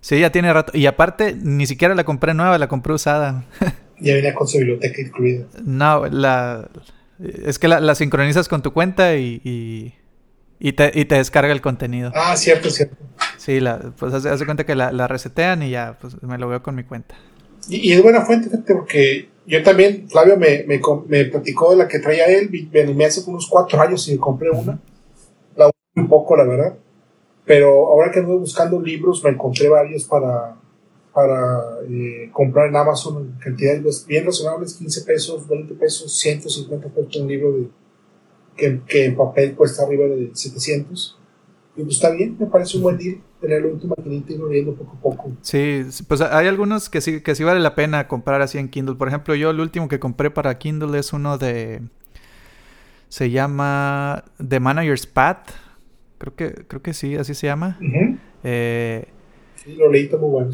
Sí, 0.00 0.18
ya 0.18 0.32
tiene 0.32 0.52
rato. 0.52 0.76
Y 0.76 0.86
aparte, 0.86 1.34
ni 1.38 1.66
siquiera 1.66 1.94
la 1.94 2.04
compré 2.04 2.32
nueva, 2.34 2.56
la 2.58 2.68
compré 2.68 2.94
usada. 2.94 3.44
Ya 3.98 4.14
venía 4.14 4.34
con 4.34 4.48
su 4.48 4.58
biblioteca 4.58 5.00
incluida. 5.02 5.44
No, 5.62 6.06
la. 6.06 6.68
Es 7.44 7.58
que 7.58 7.68
la, 7.68 7.80
la 7.80 7.94
sincronizas 7.94 8.48
con 8.48 8.62
tu 8.62 8.72
cuenta 8.72 9.14
y. 9.16 9.40
y, 9.44 9.94
y 10.60 10.74
te, 10.74 10.92
y 10.94 11.06
te 11.06 11.16
descarga 11.16 11.52
el 11.52 11.62
contenido. 11.62 12.12
Ah, 12.14 12.36
cierto, 12.36 12.68
cierto. 12.70 12.96
Sí, 13.38 13.58
la, 13.58 13.92
pues 13.98 14.12
hace, 14.12 14.28
hace 14.28 14.44
cuenta 14.44 14.64
que 14.64 14.74
la, 14.74 14.92
la 14.92 15.08
resetean 15.08 15.62
y 15.62 15.70
ya, 15.70 15.96
pues 15.98 16.22
me 16.22 16.36
lo 16.36 16.48
veo 16.48 16.62
con 16.62 16.74
mi 16.74 16.84
cuenta. 16.84 17.16
Y, 17.68 17.88
y 17.88 17.92
es 17.94 18.02
buena 18.02 18.20
fuente, 18.20 18.50
fíjate, 18.50 18.74
porque 18.74 19.30
yo 19.46 19.62
también, 19.62 20.06
Flavio 20.08 20.36
me, 20.36 20.64
me, 20.64 20.78
me, 21.08 21.24
platicó 21.24 21.70
de 21.70 21.78
la 21.78 21.88
que 21.88 21.98
traía 21.98 22.26
él, 22.26 22.50
me 22.70 22.82
animé 22.82 23.06
hace 23.06 23.28
unos 23.28 23.48
cuatro 23.48 23.80
años 23.80 24.06
y 24.08 24.18
compré 24.18 24.50
una. 24.50 24.78
La 25.56 25.68
usé 25.68 25.76
un 25.96 26.08
poco, 26.08 26.36
la 26.36 26.44
verdad. 26.44 26.76
Pero 27.46 27.88
ahora 27.88 28.12
que 28.12 28.20
ando 28.20 28.38
buscando 28.38 28.80
libros, 28.80 29.24
me 29.24 29.30
encontré 29.30 29.70
varios 29.70 30.04
para, 30.04 30.56
para 31.14 31.80
eh, 31.88 32.28
comprar 32.32 32.68
en 32.68 32.76
Amazon 32.76 33.24
en 33.24 33.40
cantidades 33.40 34.06
bien 34.06 34.26
razonables, 34.26 34.74
15 34.74 35.04
pesos, 35.04 35.48
20 35.48 35.74
pesos, 35.74 36.16
150 36.18 36.88
pesos 36.88 37.16
un 37.16 37.26
libro 37.26 37.52
de, 37.52 37.68
que, 38.60 38.80
que 38.86 39.06
en 39.06 39.16
papel 39.16 39.54
cuesta 39.54 39.84
arriba 39.84 40.04
de 40.06 40.30
700. 40.32 41.18
Y 41.76 41.82
pues 41.82 41.96
está 41.96 42.10
bien, 42.10 42.36
me 42.38 42.46
parece 42.46 42.76
un 42.76 42.82
buen 42.82 42.98
deal 42.98 43.20
tenerlo 43.40 43.70
en 43.70 43.80
tu 43.80 43.88
maquinita 43.88 44.32
y 44.32 44.36
ir 44.36 44.42
leyendo 44.42 44.74
poco 44.74 44.96
a 44.96 45.00
poco. 45.00 45.32
Sí, 45.40 45.86
pues 46.06 46.20
hay 46.20 46.46
algunos 46.46 46.90
que 46.90 47.00
sí, 47.00 47.22
que 47.22 47.34
sí 47.34 47.42
vale 47.42 47.60
la 47.60 47.74
pena 47.74 48.06
comprar 48.06 48.42
así 48.42 48.58
en 48.58 48.68
Kindle. 48.68 48.96
Por 48.96 49.08
ejemplo, 49.08 49.34
yo 49.34 49.50
el 49.50 49.60
último 49.60 49.88
que 49.88 49.98
compré 49.98 50.30
para 50.30 50.58
Kindle 50.58 50.98
es 50.98 51.12
uno 51.12 51.38
de... 51.38 51.80
Se 53.08 53.30
llama 53.30 54.24
The 54.46 54.60
Manager's 54.60 55.06
Path. 55.06 55.50
Creo 56.18 56.34
que, 56.36 56.52
creo 56.66 56.82
que 56.82 56.92
sí, 56.92 57.16
así 57.16 57.34
se 57.34 57.46
llama. 57.46 57.78
eh, 58.44 59.08
sí, 59.56 59.74
lo 59.74 59.90
leí, 59.90 60.08
muy 60.10 60.30
bueno. 60.30 60.50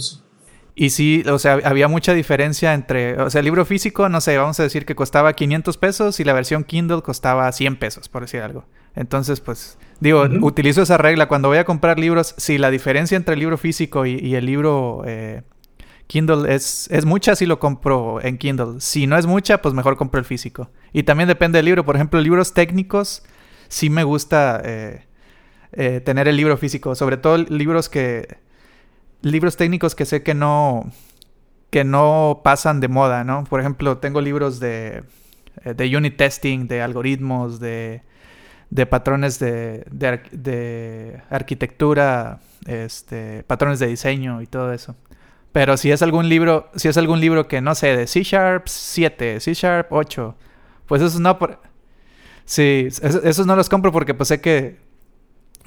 Y 0.79 0.91
sí, 0.91 1.25
o 1.27 1.39
sea, 1.39 1.59
había 1.65 1.89
mucha 1.89 2.13
diferencia 2.13 2.75
entre, 2.75 3.19
o 3.19 3.31
sea, 3.31 3.39
el 3.39 3.47
libro 3.47 3.65
físico, 3.65 4.11
no 4.11 4.21
sé, 4.21 4.37
vamos 4.37 4.61
a 4.61 4.63
decir 4.63 4.85
que 4.85 4.95
costaba 4.95 5.33
500 5.33 5.79
pesos 5.79 6.21
y 6.21 6.25
la 6.25 6.35
versión 6.35 6.65
Kindle 6.65 7.01
costaba 7.01 7.51
100 7.51 7.77
pesos, 7.77 8.11
por 8.11 8.21
decir 8.21 8.43
algo. 8.43 8.67
Entonces, 8.95 9.41
pues, 9.41 9.79
digo, 10.01 10.27
utilizo 10.43 10.83
esa 10.83 10.99
regla. 10.99 11.29
Cuando 11.29 11.49
voy 11.49 11.57
a 11.57 11.65
comprar 11.65 11.99
libros, 11.99 12.35
si 12.37 12.59
la 12.59 12.71
diferencia 12.71 13.17
entre 13.17 13.33
el 13.33 13.41
libro 13.41 13.57
físico 13.57 14.05
y, 14.05 14.35
el 14.35 14.45
libro 14.45 15.03
eh, 15.07 15.45
Kindle 16.09 16.55
es, 16.55 16.89
es 16.91 17.07
mucha, 17.07 17.35
sí 17.37 17.47
lo 17.47 17.59
compro 17.59 18.23
en 18.23 18.37
Kindle. 18.37 18.79
Si 18.81 19.07
no 19.07 19.17
es 19.17 19.25
mucha, 19.25 19.63
pues 19.63 19.75
mejor 19.75 19.97
compro 19.97 20.21
el 20.21 20.27
físico. 20.27 20.71
Y 20.93 21.05
también 21.05 21.27
depende 21.27 21.57
del 21.57 21.65
libro. 21.65 21.87
Por 21.87 21.97
ejemplo, 21.97 22.21
libros 22.21 22.53
técnicos, 22.53 23.23
sí 23.69 23.89
me 23.89 24.05
gusta 24.05 24.61
eh, 24.63 25.07
eh, 25.73 26.03
tener 26.05 26.29
el 26.29 26.37
libro 26.37 26.59
físico. 26.59 26.95
Sobre 26.95 27.17
todo 27.17 27.39
libros 27.39 27.89
que 27.89 28.45
libros 29.23 29.57
técnicos 29.57 29.95
que 29.95 30.05
sé 30.05 30.23
que 30.23 30.35
no, 30.35 30.91
que 31.71 31.85
no 31.85 32.41
pasan 32.45 32.81
de 32.81 32.89
moda, 32.89 33.25
¿no? 33.25 33.45
Por 33.45 33.61
ejemplo, 33.61 33.99
tengo 33.99 34.21
libros 34.21 34.61
de, 34.61 35.05
eh, 35.65 35.75
de 35.75 35.97
unit 35.97 36.17
testing, 36.17 36.67
de 36.69 36.83
algoritmos, 36.83 37.61
de, 37.61 38.03
de 38.71 38.87
patrones 38.87 39.39
de, 39.39 39.85
de, 39.91 41.21
arquitectura, 41.31 42.41
este, 42.67 43.43
patrones 43.45 43.79
de 43.79 43.87
diseño 43.89 44.43
y 44.43 44.47
todo 44.47 44.73
eso. 44.73 44.97
Pero 45.53 45.77
si 45.77 45.91
es 45.91 46.03
algún 46.03 46.29
libro, 46.29 46.71
si 46.77 46.89
es 46.89 46.97
algún 46.97 47.21
libro 47.21 47.49
que 47.49 47.61
no 47.61 47.75
sé, 47.75 47.97
de 47.97 48.07
C 48.07 48.23
Sharp 48.23 48.69
7, 48.69 49.41
C 49.41 49.55
Sharp 49.55 49.93
8, 49.93 50.37
pues 50.87 51.03
esos 51.03 51.21
no 51.21 51.39
por... 51.39 51.61
Sí, 52.45 52.89
esos 52.89 53.47
no 53.47 53.57
los 53.57 53.69
compro 53.69 53.91
porque 53.91 54.15
pues 54.15 54.29
sé 54.29 54.41
que 54.41 54.86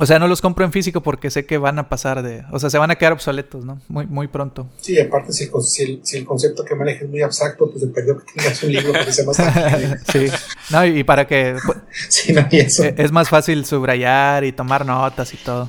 o 0.01 0.05
sea, 0.05 0.17
no 0.17 0.29
los 0.29 0.39
compro 0.39 0.63
en 0.63 0.71
físico 0.71 1.03
porque 1.03 1.29
sé 1.29 1.45
que 1.45 1.57
van 1.57 1.77
a 1.77 1.89
pasar 1.89 2.23
de. 2.23 2.45
O 2.53 2.59
sea, 2.59 2.69
se 2.69 2.77
van 2.77 2.89
a 2.89 2.95
quedar 2.95 3.11
obsoletos, 3.11 3.65
¿no? 3.65 3.81
Muy, 3.89 4.07
muy 4.07 4.29
pronto. 4.29 4.69
Sí, 4.79 4.97
aparte, 4.97 5.33
si 5.33 5.43
el, 5.83 5.99
si 6.03 6.17
el, 6.17 6.25
concepto 6.25 6.63
que 6.63 6.73
manejes 6.73 7.03
es 7.03 7.09
muy 7.09 7.21
abstracto, 7.21 7.69
pues 7.69 7.81
depende 7.81 8.13
que 8.13 8.33
tengas 8.33 8.63
un 8.63 8.71
libro 8.71 8.93
que 8.93 9.11
sea 9.11 9.25
más 9.25 9.37
Sí. 10.11 10.27
No, 10.69 10.85
y, 10.85 11.03
para 11.03 11.27
que. 11.27 11.57
sí, 12.07 12.31
no, 12.31 12.47
y 12.49 12.59
eso. 12.59 12.85
E, 12.85 12.95
es 12.97 13.11
más 13.11 13.27
fácil 13.27 13.65
subrayar 13.65 14.45
y 14.45 14.53
tomar 14.53 14.85
notas 14.85 15.33
y 15.33 15.37
todo. 15.37 15.67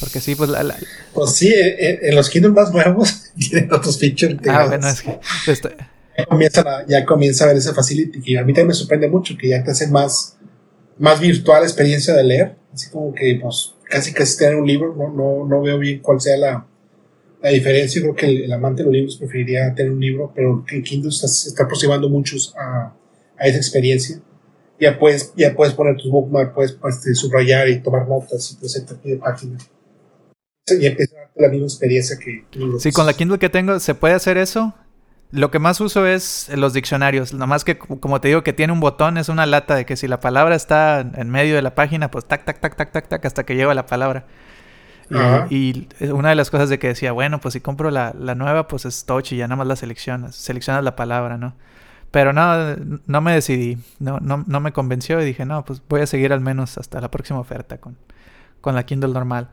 Porque 0.00 0.20
sí, 0.20 0.34
pues 0.34 0.50
la. 0.50 0.76
Pues 1.14 1.30
sí, 1.30 1.54
en, 1.54 2.16
los 2.16 2.28
Kindle 2.30 2.50
más 2.50 2.72
nuevos 2.72 3.30
tienen 3.38 3.72
otros 3.72 3.96
features. 3.96 4.38
Ah, 4.48 4.66
bueno, 4.66 4.88
es 4.88 5.02
que. 5.02 5.20
Ya, 6.18 6.26
comienza 6.26 6.60
a, 6.62 6.86
ya 6.88 7.04
comienza 7.04 7.44
a 7.44 7.46
ver 7.46 7.58
esa 7.58 7.72
facility 7.72 8.20
que 8.20 8.36
a 8.36 8.42
mí 8.42 8.52
también 8.52 8.66
me 8.66 8.74
sorprende 8.74 9.08
mucho, 9.08 9.36
que 9.38 9.50
ya 9.50 9.62
te 9.62 9.70
hace 9.70 9.86
más, 9.86 10.36
más 10.98 11.20
virtual 11.20 11.60
la 11.60 11.66
experiencia 11.68 12.12
de 12.12 12.24
leer 12.24 12.61
así 12.72 12.90
como 12.90 13.14
que 13.14 13.38
pues 13.40 13.74
casi 13.88 14.12
casi 14.12 14.38
tener 14.38 14.56
un 14.56 14.66
libro, 14.66 14.94
no, 14.96 15.08
no, 15.12 15.46
no 15.46 15.62
veo 15.62 15.78
bien 15.78 16.00
cuál 16.00 16.20
sea 16.20 16.36
la, 16.36 16.66
la 17.42 17.50
diferencia, 17.50 18.00
creo 18.00 18.14
que 18.14 18.26
el, 18.26 18.52
amante 18.52 18.82
de 18.82 18.86
los 18.86 18.92
libros 18.92 19.16
preferiría 19.16 19.74
tener 19.74 19.92
un 19.92 20.00
libro, 20.00 20.32
pero 20.34 20.64
que 20.66 20.82
Kindle 20.82 21.10
está, 21.10 21.26
está 21.26 21.64
aproximando 21.64 22.08
muchos 22.08 22.54
a, 22.56 22.94
a, 23.36 23.46
esa 23.46 23.58
experiencia. 23.58 24.20
Ya 24.80 24.98
puedes, 24.98 25.32
ya 25.36 25.54
puedes 25.54 25.74
poner 25.74 25.96
tus 25.96 26.10
bookmarks, 26.10 26.52
puedes 26.52 26.96
este, 26.96 27.14
subrayar 27.14 27.68
y 27.68 27.80
tomar 27.80 28.08
notas 28.08 28.52
y 28.52 28.56
presentarte 28.56 29.08
de 29.08 29.16
página. 29.16 29.58
Y 30.68 30.86
empieza 30.86 31.16
la 31.36 31.48
misma 31.48 31.66
experiencia 31.66 32.16
que... 32.18 32.44
Sí, 32.78 32.92
con 32.92 33.06
la 33.06 33.14
Kindle 33.14 33.38
que 33.38 33.48
tengo 33.48 33.78
se 33.80 33.94
puede 33.94 34.14
hacer 34.14 34.38
eso, 34.38 34.74
lo 35.32 35.50
que 35.50 35.58
más 35.58 35.80
uso 35.80 36.06
es 36.06 36.50
los 36.54 36.74
diccionarios. 36.74 37.32
Nomás 37.32 37.64
que, 37.64 37.78
como 37.78 38.20
te 38.20 38.28
digo, 38.28 38.42
que 38.42 38.52
tiene 38.52 38.72
un 38.72 38.80
botón, 38.80 39.16
es 39.16 39.30
una 39.30 39.46
lata 39.46 39.74
de 39.74 39.86
que 39.86 39.96
si 39.96 40.06
la 40.06 40.20
palabra 40.20 40.54
está 40.54 41.00
en 41.00 41.30
medio 41.30 41.56
de 41.56 41.62
la 41.62 41.74
página, 41.74 42.10
pues 42.10 42.26
tac, 42.26 42.44
tac, 42.44 42.60
tac, 42.60 42.76
tac, 42.76 42.92
tac, 42.92 43.08
tac, 43.08 43.24
hasta 43.24 43.44
que 43.44 43.56
lleva 43.56 43.72
la 43.74 43.86
palabra. 43.86 44.26
Y, 45.50 45.88
una 46.00 46.30
de 46.30 46.34
las 46.34 46.50
cosas 46.50 46.68
de 46.68 46.78
que 46.78 46.88
decía, 46.88 47.12
bueno, 47.12 47.40
pues 47.40 47.54
si 47.54 47.60
compro 47.60 47.90
la, 47.90 48.12
nueva, 48.12 48.68
pues 48.68 48.84
es 48.84 49.04
touch 49.06 49.32
y 49.32 49.36
ya 49.38 49.46
nada 49.46 49.56
más 49.56 49.66
la 49.66 49.76
seleccionas. 49.76 50.36
Seleccionas 50.36 50.84
la 50.84 50.96
palabra, 50.96 51.38
¿no? 51.38 51.54
Pero 52.10 52.34
no, 52.34 52.76
no 53.06 53.20
me 53.22 53.32
decidí. 53.32 53.78
No, 53.98 54.20
no, 54.20 54.44
no 54.46 54.60
me 54.60 54.72
convenció 54.72 55.20
y 55.20 55.24
dije, 55.24 55.46
no, 55.46 55.64
pues 55.64 55.82
voy 55.88 56.02
a 56.02 56.06
seguir 56.06 56.34
al 56.34 56.40
menos 56.40 56.76
hasta 56.76 57.00
la 57.00 57.10
próxima 57.10 57.40
oferta 57.40 57.78
con, 57.78 57.96
con 58.60 58.74
la 58.74 58.84
Kindle 58.84 59.12
normal. 59.12 59.48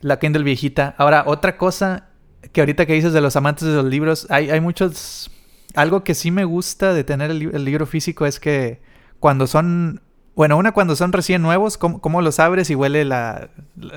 La 0.00 0.18
Kindle 0.18 0.42
viejita. 0.42 0.94
Ahora, 0.96 1.24
otra 1.26 1.58
cosa 1.58 2.04
que 2.50 2.60
ahorita 2.60 2.86
que 2.86 2.94
dices 2.94 3.12
de 3.12 3.20
los 3.20 3.36
amantes 3.36 3.68
de 3.68 3.74
los 3.74 3.84
libros, 3.84 4.26
hay, 4.30 4.50
hay 4.50 4.60
muchos... 4.60 5.30
Algo 5.74 6.04
que 6.04 6.14
sí 6.14 6.30
me 6.30 6.44
gusta 6.44 6.92
de 6.92 7.02
tener 7.04 7.30
el, 7.30 7.64
libro 7.64 7.86
físico 7.86 8.26
es 8.26 8.40
que 8.40 8.80
cuando 9.20 9.46
son... 9.46 10.02
Bueno, 10.34 10.56
una 10.56 10.72
cuando 10.72 10.96
son 10.96 11.12
recién 11.12 11.42
nuevos, 11.42 11.76
cómo, 11.76 12.22
los 12.22 12.38
abres 12.38 12.70
y 12.70 12.74
huele 12.74 13.04
la, 13.04 13.50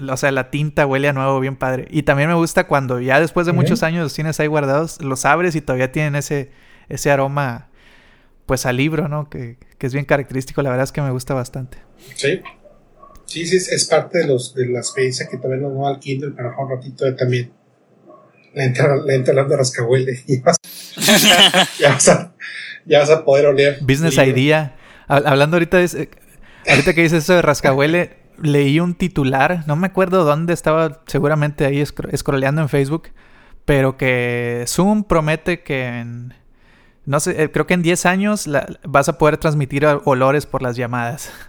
O 0.10 0.18
sea, 0.18 0.32
la 0.32 0.52
tinta 0.52 0.86
huele 0.86 1.08
a 1.08 1.14
nuevo 1.14 1.40
bien 1.40 1.56
padre. 1.56 1.88
Y 1.90 2.04
también 2.04 2.28
me 2.28 2.36
gusta 2.36 2.68
cuando 2.68 3.00
ya 3.00 3.22
después 3.22 3.46
de 3.46 3.54
muchos 3.54 3.84
años 3.84 4.04
los 4.04 4.14
tienes 4.14 4.40
ahí 4.42 4.48
guardados, 4.48 5.02
los 5.02 5.24
abres 5.24 5.56
y 5.56 5.62
todavía 5.62 5.94
tienen 5.94 6.16
ese, 6.16 6.52
ese 6.90 7.10
aroma, 7.10 7.70
pues 8.46 8.66
al 8.66 8.76
libro, 8.76 9.08
¿no? 9.08 9.30
Que, 9.30 9.58
que 9.78 9.88
es 9.88 9.94
bien 9.94 10.04
característico, 10.04 10.62
la 10.62 10.72
verdad 10.72 10.84
es 10.84 10.92
que 10.92 11.02
me 11.02 11.12
gusta 11.12 11.34
bastante. 11.34 11.78
Sí. 12.16 12.42
Sí, 13.26 13.46
sí, 13.46 13.56
es, 13.56 13.86
parte 13.86 14.20
de, 14.20 14.28
los, 14.28 14.54
de 14.54 14.68
la 14.68 14.80
experiencia 14.80 15.28
que 15.28 15.38
todavía 15.38 15.68
no 15.68 15.88
al 15.88 16.00
Kindle, 16.00 16.34
pero 16.36 16.54
un 16.60 16.70
ratito 16.70 17.14
también 17.16 17.52
la 18.56 18.64
entra, 18.64 18.96
la 18.96 19.14
entra 19.14 19.44
de 19.44 19.58
rascahuele 19.58 20.24
y 20.28 20.40
vas, 20.40 20.58
ya, 21.78 21.90
vas 21.90 22.10
a, 22.10 22.36
ya 22.86 23.00
vas 23.00 23.10
a 23.10 23.24
poder 23.24 23.48
oler. 23.48 23.80
Business 23.82 24.18
idea. 24.18 24.76
Hablando 25.08 25.58
ahorita 25.58 25.78
de, 25.78 26.10
ahorita 26.68 26.94
que 26.94 27.04
dices 27.04 27.24
eso 27.26 27.34
de 27.34 27.42
rascahuele, 27.44 28.18
leí 28.42 28.80
un 28.80 28.96
titular, 28.96 29.64
no 29.68 29.76
me 29.76 29.88
acuerdo 29.88 30.24
dónde 30.24 30.54
estaba, 30.54 31.04
seguramente 31.06 31.66
ahí 31.66 31.84
scrolleando 31.86 32.62
en 32.62 32.70
Facebook, 32.70 33.10
pero 33.66 33.98
que 33.98 34.64
Zoom 34.68 35.04
promete 35.04 35.62
que 35.62 35.86
en, 35.86 36.34
no 37.06 37.20
sé, 37.20 37.44
eh, 37.44 37.52
creo 37.52 37.68
que 37.68 37.76
en 37.76 37.84
10 37.84 38.06
años 38.06 38.50
vas 38.84 39.10
a 39.10 39.18
poder 39.18 39.38
transmitir 39.38 39.86
olores 40.06 40.46
por 40.46 40.62
las 40.62 40.76
llamadas. 40.76 41.32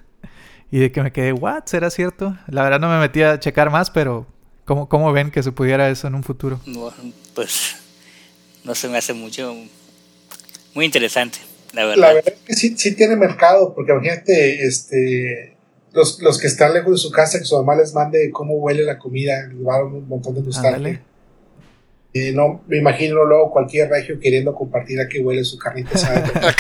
Y 0.69 0.81
de 0.81 0.91
que 0.91 1.01
me 1.01 1.13
quedé, 1.13 1.33
¿what? 1.33 1.63
¿Será 1.67 1.91
cierto? 1.91 2.37
La 2.49 2.65
verdad 2.65 2.81
no 2.81 2.89
me 2.89 2.99
metí 2.99 3.23
a 3.23 3.39
checar 3.39 3.71
más, 3.71 3.89
pero 3.89 4.27
¿Cómo, 4.67 4.89
¿Cómo, 4.89 5.13
ven 5.13 5.31
que 5.31 5.43
se 5.45 5.53
pudiera 5.53 5.89
eso 5.89 6.09
en 6.09 6.17
un 6.17 6.25
futuro? 6.25 6.61
pues 7.35 7.77
no 8.65 8.75
se 8.75 8.89
me 8.89 8.99
hace 8.99 9.13
mucho. 9.13 9.55
Muy 10.75 10.85
interesante, 10.85 11.39
la 11.73 11.87
verdad. 11.87 12.03
La 12.03 12.13
verdad 12.13 12.35
es 12.35 12.41
que 12.45 12.55
sí, 12.55 12.75
sí 12.77 12.97
tiene 12.97 13.17
mercado, 13.17 13.75
porque 13.75 13.93
imagínate, 13.93 14.67
este, 14.67 15.57
los, 15.93 16.21
los, 16.21 16.39
que 16.41 16.49
están 16.49 16.75
lejos 16.75 16.93
de 16.93 16.99
su 16.99 17.13
casa, 17.13 17.39
que 17.39 17.45
su 17.45 17.57
mamá 17.57 17.77
les 17.77 17.95
mande 17.95 18.31
cómo 18.33 18.55
huele 18.57 18.83
la 18.83 18.99
comida, 18.99 19.47
les 19.47 19.65
va 19.65 19.77
a 19.77 19.85
un 19.85 20.09
montón 20.09 20.35
de 20.35 20.43
nostalgia. 20.43 21.01
Y 22.13 22.33
no, 22.33 22.63
me 22.67 22.79
imagino 22.79 23.25
luego 23.25 23.51
cualquier 23.51 23.89
regio 23.91 24.19
queriendo 24.19 24.55
compartir 24.55 24.99
a 25.01 25.07
qué 25.07 25.21
huele 25.21 25.45
su 25.45 25.59
carnita 25.59 25.91
asada. 25.95 26.25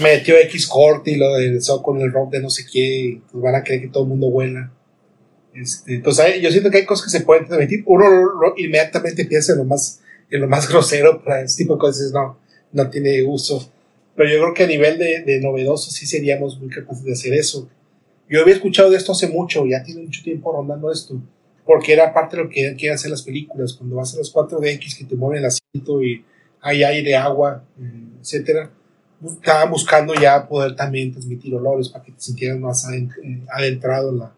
Metió 0.00 0.36
X 0.36 0.66
corte 0.66 1.12
y 1.12 1.16
lo 1.16 1.34
del 1.34 1.58
con 1.82 2.00
el 2.00 2.12
rock 2.12 2.32
de 2.32 2.40
no 2.40 2.50
sé 2.50 2.64
qué, 2.70 3.22
pues 3.32 3.42
van 3.42 3.54
a 3.54 3.64
creer 3.64 3.80
que 3.80 3.88
todo 3.88 4.04
el 4.04 4.10
mundo 4.10 4.28
huela. 4.28 4.70
Este, 5.54 5.96
entonces, 5.96 6.40
yo 6.40 6.50
siento 6.50 6.70
que 6.70 6.78
hay 6.78 6.86
cosas 6.86 7.06
que 7.06 7.18
se 7.18 7.24
pueden 7.24 7.46
transmitir. 7.46 7.82
Uno 7.86 8.06
inmediatamente 8.56 9.24
piensa 9.24 9.52
en 9.52 9.58
lo 9.58 9.64
más, 9.64 10.00
en 10.30 10.40
lo 10.40 10.48
más 10.48 10.68
grosero 10.70 11.22
para 11.22 11.42
este 11.42 11.64
tipo 11.64 11.74
de 11.74 11.80
cosas, 11.80 12.12
no, 12.12 12.38
no 12.72 12.90
tiene 12.90 13.22
uso. 13.24 13.70
Pero 14.14 14.30
yo 14.30 14.40
creo 14.40 14.54
que 14.54 14.64
a 14.64 14.66
nivel 14.66 14.98
de, 14.98 15.22
de 15.22 15.40
novedoso 15.40 15.90
sí 15.90 16.06
seríamos 16.06 16.58
muy 16.58 16.70
capaces 16.70 17.04
de 17.04 17.12
hacer 17.12 17.34
eso. 17.34 17.68
Yo 18.28 18.42
había 18.42 18.54
escuchado 18.54 18.90
de 18.90 18.96
esto 18.96 19.12
hace 19.12 19.28
mucho, 19.28 19.64
ya 19.64 19.82
tiene 19.82 20.02
mucho 20.02 20.22
tiempo 20.22 20.52
rondando 20.52 20.92
esto, 20.92 21.20
porque 21.64 21.92
era 21.92 22.12
parte 22.12 22.36
de 22.36 22.42
lo 22.42 22.48
que 22.50 22.74
quieren 22.76 22.94
hacer 22.94 23.10
las 23.10 23.22
películas. 23.22 23.72
Cuando 23.72 23.96
vas 23.96 24.14
a 24.14 24.18
los 24.18 24.34
4DX 24.34 24.98
que 24.98 25.04
te 25.04 25.14
mueven 25.14 25.38
el 25.38 25.46
asiento 25.46 26.02
y 26.02 26.24
hay 26.60 26.82
aire, 26.82 27.16
agua, 27.16 27.64
eh, 27.80 28.04
etcétera, 28.20 28.70
estaban 29.24 29.70
buscando 29.70 30.14
ya 30.14 30.46
poder 30.46 30.76
también 30.76 31.12
transmitir 31.12 31.54
olores 31.54 31.88
para 31.88 32.04
que 32.04 32.12
te 32.12 32.20
sintieras 32.20 32.58
más 32.58 32.86
eh, 32.90 33.08
adentrado 33.50 34.10
en 34.10 34.18
la, 34.18 34.34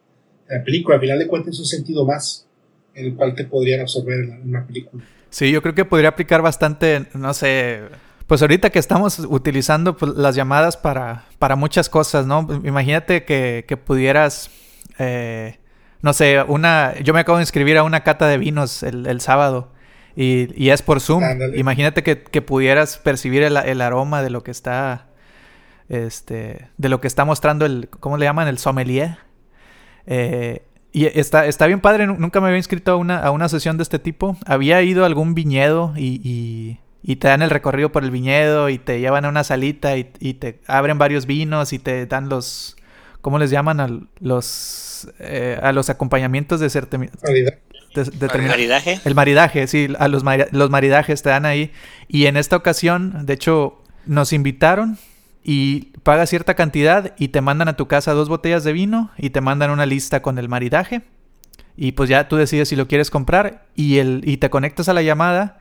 la 0.51 0.65
película. 0.65 0.97
Al 0.97 1.01
final 1.01 1.19
de 1.19 1.27
cuentas 1.27 1.55
es 1.55 1.61
un 1.61 1.67
sentido 1.67 2.05
más 2.05 2.47
en 2.95 3.07
el 3.07 3.15
cual 3.15 3.35
te 3.35 3.45
podrían 3.45 3.81
absorber 3.81 4.21
en 4.21 4.49
una 4.49 4.67
película. 4.67 5.03
Sí, 5.31 5.51
yo 5.51 5.63
creo 5.63 5.75
que 5.75 5.85
podría 5.85 6.09
aplicar 6.09 6.43
bastante, 6.43 7.07
no 7.15 7.33
sé, 7.35 7.83
pues 8.27 8.43
ahorita 8.43 8.71
que 8.71 8.79
estamos 8.79 9.21
utilizando 9.21 9.97
pues, 9.97 10.13
las 10.17 10.35
llamadas 10.35 10.77
para, 10.77 11.25
para 11.39 11.57
muchas 11.57 11.89
cosas, 11.89 12.27
¿no? 12.27 12.47
Imagínate 12.65 13.25
que, 13.25 13.65
que 13.67 13.77
pudieras, 13.77 14.51
eh, 14.99 15.59
no 16.03 16.13
sé, 16.13 16.43
una, 16.43 16.95
yo 17.03 17.15
me 17.15 17.21
acabo 17.21 17.39
de 17.39 17.43
inscribir 17.43 17.79
a 17.79 17.85
una 17.85 18.03
cata 18.03 18.27
de 18.27 18.39
vinos 18.39 18.83
el, 18.83 19.07
el 19.07 19.21
sábado 19.21 19.73
y, 20.17 20.49
y, 20.61 20.71
es 20.71 20.83
por 20.83 21.01
Zoom. 21.01 21.23
Imagínate 21.55 22.03
que, 22.03 22.23
que, 22.23 22.43
pudieras 22.43 22.99
percibir 22.99 23.45
el, 23.45 23.57
el, 23.57 23.81
aroma 23.81 24.23
de 24.23 24.31
lo 24.31 24.43
que 24.43 24.51
está, 24.51 25.07
este, 25.89 26.69
de 26.77 26.89
lo 26.89 27.01
que 27.01 27.07
está 27.07 27.25
mostrando 27.25 27.65
el, 27.67 27.89
¿cómo 28.01 28.17
le 28.17 28.27
llaman? 28.27 28.49
El 28.49 28.59
sommelier. 28.59 29.19
Eh, 30.11 30.63
y 30.93 31.07
está, 31.07 31.47
está 31.47 31.69
bien 31.69 31.81
padre, 31.81 32.07
nunca 32.07 32.41
me 32.41 32.49
había 32.49 32.59
inscrito 32.59 32.91
a 32.91 32.97
una, 32.97 33.21
a 33.21 33.31
una 33.31 33.49
sesión 33.49 33.77
de 33.77 33.85
este 33.85 34.01
tipo. 34.01 34.37
Había 34.45 34.83
ido 34.83 35.05
a 35.05 35.07
algún 35.07 35.35
viñedo 35.35 35.95
y, 35.97 36.21
y, 36.25 36.81
y, 37.05 37.17
te 37.17 37.29
dan 37.29 37.43
el 37.43 37.51
recorrido 37.51 37.93
por 37.93 38.03
el 38.03 38.11
viñedo 38.11 38.69
y 38.69 38.79
te 38.79 38.99
llevan 38.99 39.25
a 39.25 39.29
una 39.29 39.45
salita 39.45 39.97
y, 39.97 40.11
y 40.19 40.35
te 40.35 40.61
abren 40.67 40.99
varios 40.99 41.27
vinos 41.27 41.73
y 41.73 41.79
te 41.79 42.07
dan 42.07 42.29
los, 42.29 42.77
¿cómo 43.21 43.39
les 43.39 43.51
llaman? 43.51 43.79
A 43.79 43.89
los, 44.19 45.09
eh, 45.21 45.61
a 45.63 45.71
los 45.71 45.91
acompañamientos 45.91 46.59
de 46.59 46.69
certificación. 46.71 47.35
De, 47.95 48.05
de 48.05 48.49
¿Maridaje? 48.49 49.01
El 49.05 49.15
maridaje, 49.15 49.67
sí, 49.69 49.89
a 49.97 50.09
los, 50.09 50.25
los 50.51 50.71
maridajes 50.71 51.23
te 51.23 51.29
dan 51.29 51.47
ahí. 51.47 51.73
Y 52.09 52.27
en 52.27 52.37
esta 52.37 52.57
ocasión, 52.57 53.27
de 53.27 53.35
hecho, 53.35 53.81
nos 54.07 54.33
invitaron 54.33 54.99
y 55.43 55.93
pagas 56.03 56.31
cierta 56.31 56.55
cantidad 56.55 57.15
y 57.19 57.29
te 57.29 57.41
mandan 57.41 57.69
a 57.69 57.77
tu 57.77 57.89
casa 57.89 58.13
dos 58.13 58.29
botellas 58.29 58.65
de 58.65 58.73
vino 58.73 59.11
y 59.17 59.31
te 59.31 59.41
mandan 59.41 59.71
una 59.71 59.87
lista 59.87 60.23
con 60.23 60.39
el 60.39 60.49
maridaje. 60.49 61.03
Y 61.77 61.93
pues 61.93 62.11
ya 62.11 62.29
tú 62.29 62.37
decides 62.37 62.69
si 62.69 62.77
lo 62.77 62.89
quieres 62.89 63.11
comprar 63.11 63.67
y, 63.75 63.99
el, 63.99 64.23
y 64.25 64.37
te 64.37 64.51
conectas 64.51 64.89
a 64.89 64.93
la 64.93 65.03
llamada 65.03 65.61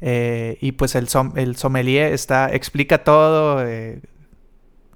eh, 0.00 0.58
y 0.60 0.72
pues 0.72 0.94
el, 0.94 1.08
el 1.36 1.56
sommelier 1.56 2.12
está, 2.12 2.52
explica 2.52 3.04
todo. 3.04 3.64
Eh, 3.64 4.00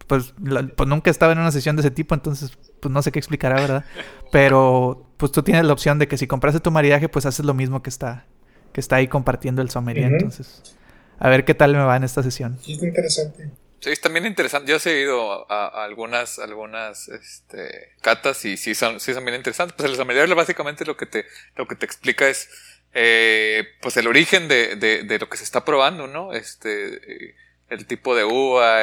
pues, 0.06 0.34
pues, 0.76 0.88
nunca 0.88 1.10
estaba 1.10 1.32
en 1.32 1.38
una 1.38 1.52
sesión 1.52 1.76
de 1.76 1.80
ese 1.80 1.90
tipo, 1.90 2.14
entonces 2.14 2.58
pues 2.80 2.92
no 2.92 3.02
sé 3.02 3.12
qué 3.12 3.18
explicará, 3.18 3.56
¿verdad? 3.56 3.84
Pero 4.30 5.06
pues 5.16 5.32
tú 5.32 5.42
tienes 5.42 5.64
la 5.64 5.72
opción 5.72 5.98
de 5.98 6.08
que 6.08 6.18
si 6.18 6.26
compraste 6.26 6.60
tu 6.60 6.70
maridaje, 6.70 7.08
pues 7.08 7.24
haces 7.24 7.46
lo 7.46 7.54
mismo 7.54 7.82
que 7.82 7.88
está, 7.88 8.26
que 8.72 8.80
está 8.80 8.96
ahí 8.96 9.08
compartiendo 9.08 9.62
el 9.62 9.70
sommelier. 9.70 10.12
Entonces, 10.12 10.76
a 11.18 11.28
ver 11.28 11.44
qué 11.44 11.54
tal 11.54 11.72
me 11.72 11.82
va 11.82 11.96
en 11.96 12.04
esta 12.04 12.22
sesión. 12.22 12.58
Sí, 12.60 12.74
está 12.74 12.86
interesante. 12.86 13.50
Sí, 13.84 13.94
también 13.96 14.24
interesante. 14.24 14.70
Yo 14.70 14.78
he 14.78 14.80
seguido 14.80 15.52
a, 15.52 15.84
algunas, 15.84 16.38
algunas 16.38 17.08
este, 17.08 17.92
catas 18.00 18.42
y 18.46 18.56
sí 18.56 18.74
son, 18.74 18.98
sí 18.98 19.12
son 19.12 19.26
bien 19.26 19.36
interesantes. 19.36 19.76
Pues 19.76 19.90
el 19.90 19.96
sommelier 19.96 20.34
básicamente 20.34 20.86
lo 20.86 20.96
que 20.96 21.04
te, 21.04 21.26
lo 21.54 21.68
que 21.68 21.74
te 21.74 21.84
explica 21.84 22.26
es 22.26 22.48
eh, 22.94 23.74
pues 23.82 23.98
el 23.98 24.06
origen 24.06 24.48
de, 24.48 24.76
de, 24.76 25.18
lo 25.18 25.28
que 25.28 25.36
se 25.36 25.44
está 25.44 25.66
probando, 25.66 26.06
¿no? 26.06 26.32
Este, 26.32 27.34
el 27.68 27.86
tipo 27.86 28.16
de 28.16 28.24
uva, 28.24 28.80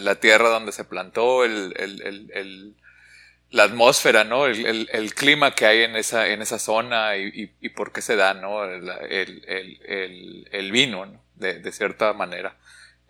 la, 0.00 0.16
tierra 0.16 0.48
donde 0.48 0.72
se 0.72 0.82
plantó, 0.82 1.44
el, 1.44 1.72
el, 1.76 2.74
la 3.50 3.62
atmósfera, 3.62 4.24
¿no? 4.24 4.46
El, 4.46 5.14
clima 5.14 5.54
que 5.54 5.66
hay 5.66 5.82
en 5.82 5.94
esa, 5.94 6.26
en 6.26 6.42
esa 6.42 6.58
zona 6.58 7.16
y, 7.16 7.52
y, 7.60 7.68
por 7.68 7.92
qué 7.92 8.02
se 8.02 8.16
da, 8.16 8.34
¿no? 8.34 8.64
El, 8.64 10.72
vino, 10.72 11.06
¿no? 11.06 11.22
De, 11.36 11.60
de 11.60 11.70
cierta 11.70 12.12
manera. 12.12 12.56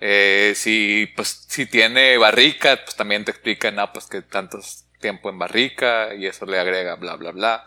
Eh, 0.04 0.54
si, 0.56 1.12
pues, 1.14 1.46
si 1.48 1.64
tiene 1.66 2.18
barrica, 2.18 2.76
pues 2.82 2.96
también 2.96 3.24
te 3.24 3.30
explican, 3.30 3.78
ah, 3.78 3.92
pues 3.92 4.06
que 4.06 4.20
tantos 4.20 4.84
tiempo 5.00 5.30
en 5.30 5.38
barrica 5.38 6.12
y 6.14 6.26
eso 6.26 6.44
le 6.44 6.58
agrega 6.58 6.96
bla, 6.96 7.14
bla, 7.14 7.30
bla. 7.30 7.64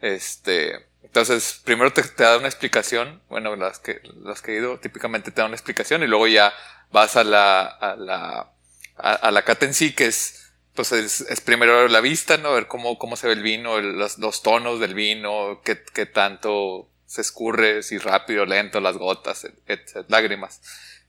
Este, 0.00 0.86
entonces, 1.02 1.60
primero 1.64 1.92
te, 1.92 2.02
da 2.16 2.38
una 2.38 2.48
explicación, 2.48 3.20
bueno, 3.28 3.56
las 3.56 3.78
que, 3.78 4.00
las 4.22 4.40
que 4.40 4.54
he 4.54 4.56
ido 4.56 4.80
típicamente 4.80 5.30
te 5.30 5.42
dan 5.42 5.48
una 5.48 5.56
explicación 5.56 6.02
y 6.02 6.06
luego 6.06 6.26
ya 6.28 6.54
vas 6.92 7.16
a 7.16 7.24
la, 7.24 7.66
a 7.66 7.94
la, 7.96 8.52
a, 8.96 9.30
la 9.30 9.42
cata 9.42 9.66
en 9.66 9.74
sí, 9.74 9.94
que 9.94 10.06
es, 10.06 10.50
pues 10.74 10.92
es, 10.92 11.40
primero 11.42 11.88
la 11.88 12.00
vista, 12.00 12.38
¿no? 12.38 12.54
Ver 12.54 12.68
cómo, 12.68 12.98
cómo 12.98 13.16
se 13.16 13.26
ve 13.26 13.34
el 13.34 13.42
vino, 13.42 13.78
los, 13.80 14.42
tonos 14.42 14.80
del 14.80 14.94
vino, 14.94 15.60
qué, 15.62 15.82
qué 15.92 16.06
tanto 16.06 16.88
se 17.04 17.20
escurre, 17.20 17.82
si 17.82 17.98
rápido, 17.98 18.46
lento, 18.46 18.80
las 18.80 18.96
gotas, 18.96 19.46
etc, 19.66 20.06
lágrimas. 20.08 20.62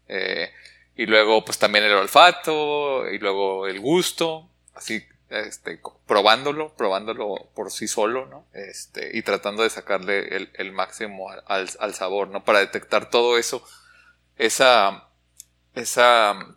Eh, 0.07 0.51
y 0.95 1.05
luego, 1.05 1.45
pues 1.45 1.59
también 1.59 1.85
el 1.85 1.93
olfato, 1.93 3.09
y 3.09 3.19
luego 3.19 3.67
el 3.67 3.79
gusto, 3.79 4.49
así, 4.73 5.03
este, 5.29 5.79
probándolo, 6.05 6.73
probándolo 6.75 7.49
por 7.53 7.71
sí 7.71 7.87
solo, 7.87 8.25
¿no? 8.25 8.45
Este, 8.53 9.15
y 9.15 9.21
tratando 9.21 9.63
de 9.63 9.69
sacarle 9.69 10.49
el, 10.53 10.71
máximo 10.71 11.29
al, 11.29 11.69
al, 11.79 11.93
sabor, 11.93 12.29
¿no? 12.29 12.43
Para 12.43 12.59
detectar 12.59 13.09
todo 13.09 13.37
eso, 13.37 13.63
esa, 14.37 15.09
esa 15.75 16.55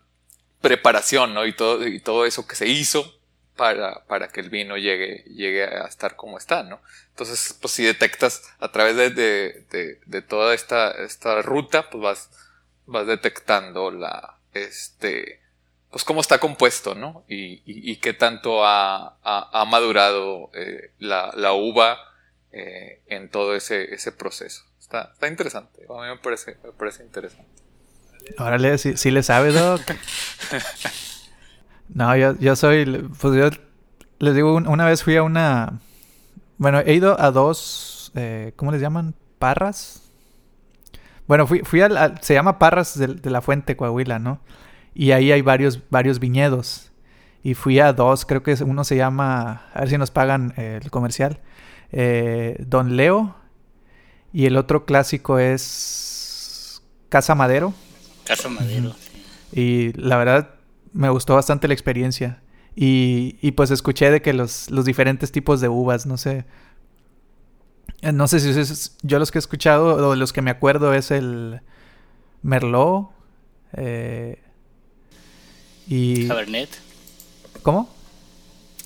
preparación, 0.61 1.35
¿no? 1.35 1.47
Y 1.47 1.53
todo, 1.53 1.87
y 1.87 2.01
todo 2.01 2.25
eso 2.27 2.47
que 2.47 2.55
se 2.55 2.67
hizo 2.69 3.21
para, 3.57 4.05
para 4.07 4.29
que 4.29 4.41
el 4.41 4.51
vino 4.51 4.77
llegue, 4.79 5.25
llegue 5.25 5.65
a 5.65 5.87
estar 5.87 6.17
como 6.17 6.39
está, 6.39 6.63
¿no? 6.63 6.81
Entonces, 7.11 7.59
pues 7.61 7.75
si 7.75 7.85
detectas 7.85 8.43
a 8.59 8.71
través 8.73 8.97
de, 8.97 9.11
de, 9.11 9.67
de, 9.71 10.01
de 10.07 10.23
toda 10.23 10.55
esta, 10.55 10.93
esta 10.93 11.43
ruta, 11.43 11.91
pues 11.91 12.03
vas, 12.03 12.31
vas 12.91 13.07
detectando 13.07 13.91
la, 13.91 14.37
este, 14.53 15.41
pues 15.91 16.05
cómo 16.05 16.21
está 16.21 16.39
compuesto, 16.39 16.95
¿no? 16.95 17.25
Y, 17.29 17.63
y, 17.65 17.97
qué 17.97 18.13
tanto 18.13 18.65
ha, 18.65 19.17
ha, 19.23 19.65
madurado 19.65 20.51
eh, 20.55 20.91
la, 20.99 21.33
la, 21.37 21.53
uva 21.53 21.99
eh, 22.53 23.01
en 23.07 23.29
todo 23.29 23.55
ese, 23.55 23.95
ese 23.95 24.13
proceso. 24.13 24.65
Está, 24.79 25.11
está 25.13 25.29
interesante, 25.29 25.87
a 25.89 25.93
mí 26.03 26.09
me 26.09 26.17
parece, 26.19 26.57
me 26.65 26.73
parece 26.73 27.05
interesante. 27.05 27.49
Órale, 28.39 28.79
si 28.79 28.97
sí, 28.97 29.11
le 29.11 29.23
sabe, 29.23 29.53
Doc. 29.53 29.81
no, 31.89 32.17
yo, 32.17 32.37
yo 32.39 32.57
soy, 32.57 33.09
pues 33.21 33.35
yo 33.35 33.51
les 34.19 34.35
digo, 34.35 34.55
una 34.55 34.87
vez 34.87 35.03
fui 35.03 35.17
a 35.17 35.23
una, 35.23 35.81
bueno, 36.59 36.81
he 36.81 36.95
ido 36.95 37.21
a 37.21 37.31
dos, 37.31 38.13
eh, 38.15 38.53
¿cómo 38.57 38.73
les 38.73 38.81
llaman? 38.81 39.15
Parras, 39.39 40.10
bueno, 41.31 41.47
fui, 41.47 41.61
fui 41.61 41.81
al, 41.81 42.19
se 42.23 42.35
llama 42.35 42.59
Parras 42.59 42.99
de, 42.99 43.31
la 43.31 43.41
Fuente, 43.41 43.77
Coahuila, 43.77 44.19
¿no? 44.19 44.41
Y 44.95 45.13
ahí 45.13 45.31
hay 45.31 45.43
varios, 45.43 45.79
varios 45.89 46.19
viñedos. 46.19 46.91
Y 47.45 47.55
fui 47.55 47.79
a 47.79 47.93
dos, 47.93 48.27
creo 48.27 48.43
que 48.43 48.55
uno 48.65 48.83
se 48.83 48.97
llama, 48.97 49.63
a 49.73 49.79
ver 49.79 49.91
si 49.91 49.97
nos 49.97 50.11
pagan 50.11 50.53
eh, 50.57 50.81
el 50.83 50.91
comercial, 50.91 51.39
eh, 51.93 52.57
Don 52.67 52.97
Leo. 52.97 53.37
Y 54.33 54.47
el 54.47 54.57
otro 54.57 54.85
clásico 54.85 55.39
es 55.39 56.83
Casa 57.09 57.37
Madero. 57.37 57.75
Casa 58.25 58.49
Madero. 58.49 58.93
Y 59.53 59.93
la 59.93 60.17
verdad 60.17 60.57
me 60.93 61.11
gustó 61.11 61.37
bastante 61.37 61.69
la 61.69 61.75
experiencia. 61.75 62.43
Y, 62.75 63.39
y 63.41 63.53
pues 63.53 63.71
escuché 63.71 64.11
de 64.11 64.21
que 64.21 64.33
los, 64.33 64.69
los 64.69 64.85
diferentes 64.85 65.31
tipos 65.31 65.61
de 65.61 65.69
uvas, 65.69 66.07
no 66.07 66.17
sé, 66.17 66.45
no 68.03 68.29
sé 68.29 68.41
si 68.41 68.49
es, 68.59 68.97
yo 69.03 69.19
los 69.19 69.31
que 69.31 69.39
he 69.39 69.41
escuchado 69.41 69.95
o 69.95 70.11
de 70.11 70.17
los 70.17 70.33
que 70.33 70.43
me 70.43 70.51
acuerdo 70.51 70.95
es 70.95 71.11
el 71.11 71.61
Merlot 72.43 73.11
eh, 73.77 74.39
y 75.87 76.29
Cabernet. 76.29 76.71
¿Cómo? 77.63 77.93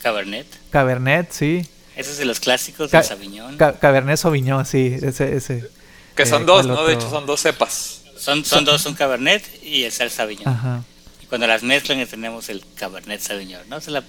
Cabernet. 0.02 0.46
Cabernet, 0.70 1.30
sí. 1.30 1.66
Ese 1.96 2.10
es 2.10 2.18
de 2.18 2.24
los 2.24 2.40
clásicos 2.40 2.90
de 2.90 3.02
Sauvignon. 3.02 3.56
Cabernet 3.56 4.16
Sauvignon, 4.18 4.66
sí, 4.66 4.96
ese 5.00 5.36
ese. 5.36 5.70
Que 6.16 6.26
son 6.26 6.42
eh, 6.42 6.46
dos, 6.46 6.66
¿no? 6.66 6.84
De 6.84 6.94
hecho 6.94 7.08
son 7.08 7.26
dos 7.26 7.40
cepas. 7.40 8.02
Son, 8.16 8.44
son 8.44 8.64
dos, 8.64 8.84
un 8.86 8.94
Cabernet 8.94 9.42
y 9.62 9.84
el 9.84 9.92
Sauvignon. 9.92 10.48
Ajá. 10.48 10.82
Y 11.22 11.26
cuando 11.26 11.46
las 11.46 11.62
mezclan 11.62 12.04
tenemos 12.06 12.48
el 12.48 12.64
Cabernet 12.74 13.20
Sauvignon, 13.20 13.68
¿no? 13.68 13.80
Se 13.80 13.90
la, 13.90 14.02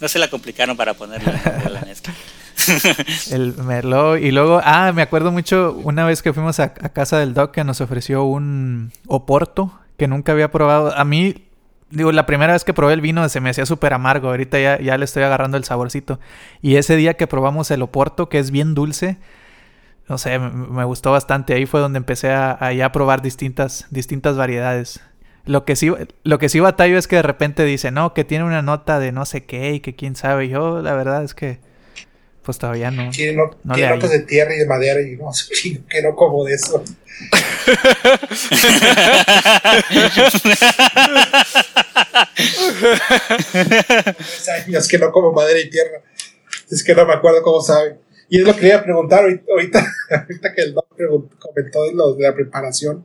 no 0.00 0.08
se 0.08 0.18
la 0.18 0.28
complicaron 0.28 0.76
para 0.76 0.94
ponerle 0.94 1.32
la 1.70 1.80
mezcla. 1.82 2.14
el 3.30 3.54
Merlot. 3.56 4.20
Y 4.20 4.30
luego, 4.30 4.60
ah, 4.64 4.92
me 4.92 5.02
acuerdo 5.02 5.32
mucho 5.32 5.78
una 5.84 6.04
vez 6.04 6.22
que 6.22 6.32
fuimos 6.32 6.60
a, 6.60 6.72
casa 6.74 7.18
del 7.18 7.34
Doc 7.34 7.52
que 7.52 7.64
nos 7.64 7.80
ofreció 7.80 8.24
un 8.24 8.92
Oporto 9.06 9.72
que 9.96 10.08
nunca 10.08 10.32
había 10.32 10.50
probado. 10.50 10.96
A 10.96 11.04
mí, 11.04 11.46
digo, 11.90 12.12
la 12.12 12.26
primera 12.26 12.52
vez 12.52 12.64
que 12.64 12.74
probé 12.74 12.94
el 12.94 13.00
vino 13.00 13.28
se 13.28 13.40
me 13.40 13.50
hacía 13.50 13.66
súper 13.66 13.94
amargo. 13.94 14.28
Ahorita 14.28 14.58
ya, 14.58 14.80
ya 14.80 14.98
le 14.98 15.04
estoy 15.04 15.22
agarrando 15.22 15.56
el 15.56 15.64
saborcito. 15.64 16.20
Y 16.62 16.76
ese 16.76 16.96
día 16.96 17.14
que 17.14 17.26
probamos 17.26 17.70
el 17.70 17.82
Oporto, 17.82 18.28
que 18.28 18.38
es 18.38 18.50
bien 18.50 18.74
dulce, 18.74 19.18
no 20.08 20.18
sé, 20.18 20.38
me, 20.38 20.84
gustó 20.84 21.12
bastante. 21.12 21.54
Ahí 21.54 21.66
fue 21.66 21.80
donde 21.80 21.98
empecé 21.98 22.30
a, 22.30 22.52
a, 22.52 22.92
probar 22.92 23.22
distintas, 23.22 23.86
distintas 23.90 24.36
variedades. 24.36 25.00
Lo 25.46 25.64
que 25.64 25.76
sí, 25.76 25.92
lo 26.24 26.38
que 26.38 26.48
sí 26.48 26.60
batallo 26.60 26.98
es 26.98 27.08
que 27.08 27.16
de 27.16 27.22
repente 27.22 27.64
dice, 27.64 27.90
no, 27.90 28.14
que 28.14 28.24
tiene 28.24 28.44
una 28.44 28.62
nota 28.62 28.98
de 28.98 29.12
no 29.12 29.24
sé 29.24 29.44
qué 29.44 29.74
y 29.74 29.80
que 29.80 29.94
quién 29.94 30.16
sabe. 30.16 30.48
Yo, 30.48 30.82
la 30.82 30.94
verdad 30.94 31.24
es 31.24 31.34
que 31.34 31.60
pues 32.46 32.58
todavía 32.58 32.92
no. 32.92 33.10
Tiene, 33.10 33.32
no, 33.32 33.50
notas 33.64 34.10
de 34.10 34.20
tierra 34.20 34.54
y 34.54 34.58
de 34.58 34.66
madera 34.66 35.00
y 35.02 35.16
no, 35.16 35.32
que 35.90 36.02
no 36.02 36.14
como 36.14 36.44
de 36.44 36.54
eso. 36.54 36.82
años 44.64 44.86
que 44.86 44.98
no 44.98 45.10
como 45.10 45.32
madera 45.32 45.58
y 45.58 45.68
tierra. 45.68 46.02
Es 46.70 46.84
que 46.84 46.94
no 46.94 47.04
me 47.04 47.14
acuerdo 47.14 47.42
cómo 47.42 47.60
sabe. 47.60 47.98
Y 48.28 48.38
es 48.38 48.46
lo 48.46 48.54
que 48.54 48.60
quería 48.60 48.82
preguntar 48.84 49.24
ahorita, 49.24 49.44
ahorita 49.50 50.54
que 50.54 50.62
el 50.62 50.72
doctor 50.72 51.28
comentó 51.40 51.92
lo 51.92 52.14
de 52.14 52.22
la 52.22 52.34
preparación. 52.34 53.04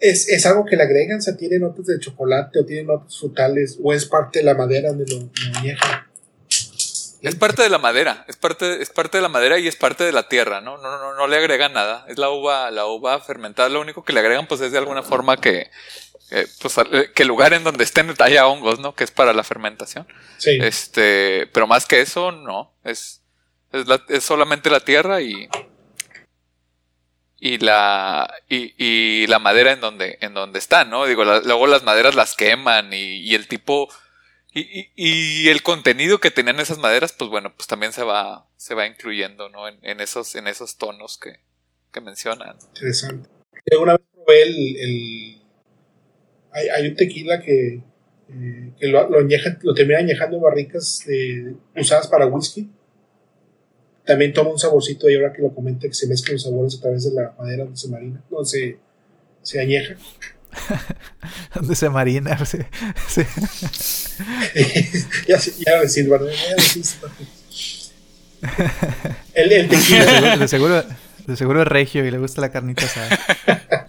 ¿Es, 0.00 0.28
¿Es 0.30 0.46
algo 0.46 0.64
que 0.64 0.76
le 0.76 0.84
agregan? 0.84 1.18
O 1.18 1.22
sea, 1.22 1.36
¿tiene 1.36 1.58
notas 1.58 1.84
de 1.86 1.98
chocolate 1.98 2.60
o 2.60 2.64
tiene 2.64 2.84
notas 2.84 3.18
frutales? 3.18 3.78
¿O 3.82 3.92
es 3.92 4.06
parte 4.06 4.38
de 4.38 4.46
la 4.46 4.54
madera 4.54 4.88
donde 4.88 5.04
lo, 5.06 5.18
lo 5.18 5.58
añejan? 5.58 6.13
Es 7.28 7.36
parte 7.36 7.62
de 7.62 7.68
la 7.70 7.78
madera, 7.78 8.24
es 8.28 8.36
parte, 8.36 8.82
es 8.82 8.90
parte 8.90 9.18
de 9.18 9.22
la 9.22 9.28
madera 9.28 9.58
y 9.58 9.66
es 9.66 9.76
parte 9.76 10.04
de 10.04 10.12
la 10.12 10.28
tierra, 10.28 10.60
¿no? 10.60 10.76
No, 10.78 10.98
no, 10.98 11.14
no 11.14 11.26
le 11.26 11.36
agregan 11.36 11.72
nada. 11.72 12.04
Es 12.08 12.18
la 12.18 12.30
uva, 12.30 12.70
la 12.70 12.86
uva 12.86 13.18
fermentada. 13.20 13.68
Lo 13.68 13.80
único 13.80 14.04
que 14.04 14.12
le 14.12 14.20
agregan, 14.20 14.46
pues, 14.46 14.60
es 14.60 14.72
de 14.72 14.78
alguna 14.78 15.02
forma 15.02 15.36
que, 15.38 15.70
eh, 16.30 16.46
pues, 16.60 16.76
eh, 16.92 17.10
que 17.14 17.22
el 17.22 17.28
lugar 17.28 17.52
en 17.54 17.64
donde 17.64 17.84
estén 17.84 18.12
haya 18.20 18.46
hongos, 18.46 18.78
¿no? 18.78 18.94
Que 18.94 19.04
es 19.04 19.10
para 19.10 19.32
la 19.32 19.42
fermentación. 19.44 20.06
Sí. 20.38 20.58
Este, 20.60 21.48
pero 21.52 21.66
más 21.66 21.86
que 21.86 22.00
eso, 22.00 22.30
no. 22.32 22.72
Es, 22.84 23.22
es, 23.72 23.86
la- 23.86 24.02
es 24.08 24.22
solamente 24.24 24.68
la 24.70 24.80
tierra 24.80 25.20
y, 25.20 25.48
y 27.40 27.58
la, 27.58 28.32
y, 28.48 28.74
y 28.78 29.26
la 29.26 29.38
madera 29.38 29.72
en 29.72 29.80
donde, 29.80 30.18
en 30.20 30.34
donde 30.34 30.58
está, 30.58 30.84
¿no? 30.84 31.04
Digo, 31.06 31.24
la- 31.24 31.40
luego 31.40 31.66
las 31.66 31.82
maderas 31.82 32.14
las 32.14 32.34
queman 32.34 32.92
y, 32.92 33.16
y 33.20 33.34
el 33.34 33.48
tipo, 33.48 33.88
y, 34.54 34.90
y, 34.94 35.48
el 35.48 35.62
contenido 35.62 36.20
que 36.20 36.30
tenían 36.30 36.60
esas 36.60 36.78
maderas, 36.78 37.12
pues 37.12 37.28
bueno, 37.30 37.52
pues 37.56 37.66
también 37.66 37.92
se 37.92 38.04
va, 38.04 38.48
se 38.56 38.74
va 38.74 38.86
incluyendo, 38.86 39.48
¿no? 39.48 39.68
En, 39.68 39.78
en 39.82 40.00
esos, 40.00 40.34
en 40.36 40.46
esos 40.46 40.76
tonos 40.78 41.18
que, 41.18 41.40
que 41.92 42.00
mencionan. 42.00 42.56
Interesante. 42.74 43.28
Yo 43.70 43.80
una 43.82 43.96
vez 43.96 44.06
probé 44.12 44.42
el. 44.42 44.76
el- 44.76 45.42
hay, 46.52 46.68
hay 46.68 46.86
un 46.86 46.94
tequila 46.94 47.40
que, 47.42 47.82
eh, 48.28 48.72
que 48.78 48.86
lo, 48.86 49.08
lo, 49.10 49.18
añejan- 49.18 49.58
lo 49.62 49.74
terminan 49.74 50.04
añejando 50.04 50.36
en 50.36 50.42
barricas 50.42 51.02
de- 51.06 51.56
usadas 51.76 52.06
para 52.06 52.26
whisky. 52.26 52.70
También 54.06 54.32
toma 54.32 54.50
un 54.50 54.58
saborcito 54.58 55.08
y 55.08 55.16
ahora 55.16 55.32
que 55.32 55.42
lo 55.42 55.54
comenta 55.54 55.88
que 55.88 55.94
se 55.94 56.06
mezclan 56.06 56.34
los 56.34 56.42
sabores 56.42 56.76
a 56.78 56.80
través 56.82 57.04
de 57.04 57.20
la 57.20 57.34
madera 57.38 57.64
donde 57.64 57.88
marina, 57.88 58.22
donde 58.30 58.48
se, 58.48 58.78
se 59.42 59.60
añeja. 59.60 59.96
Donde 61.54 61.74
se 61.76 61.88
marina. 61.90 62.38
sí, 62.46 62.58
sí. 63.08 63.22
ya, 65.28 65.38
ya. 65.38 65.52
Ya 65.66 65.80
decir, 65.80 66.08
el, 69.34 69.52
el 69.52 69.68
De 69.68 69.76
tequila. 69.76 70.10
seguro, 70.10 70.36
de 70.38 70.48
seguro, 70.48 70.82
de 71.26 71.36
seguro 71.36 71.62
es 71.62 71.68
regio 71.68 72.04
y 72.04 72.10
le 72.10 72.18
gusta 72.18 72.40
la 72.40 72.50
carnita 72.50 72.84
asada. 72.84 73.88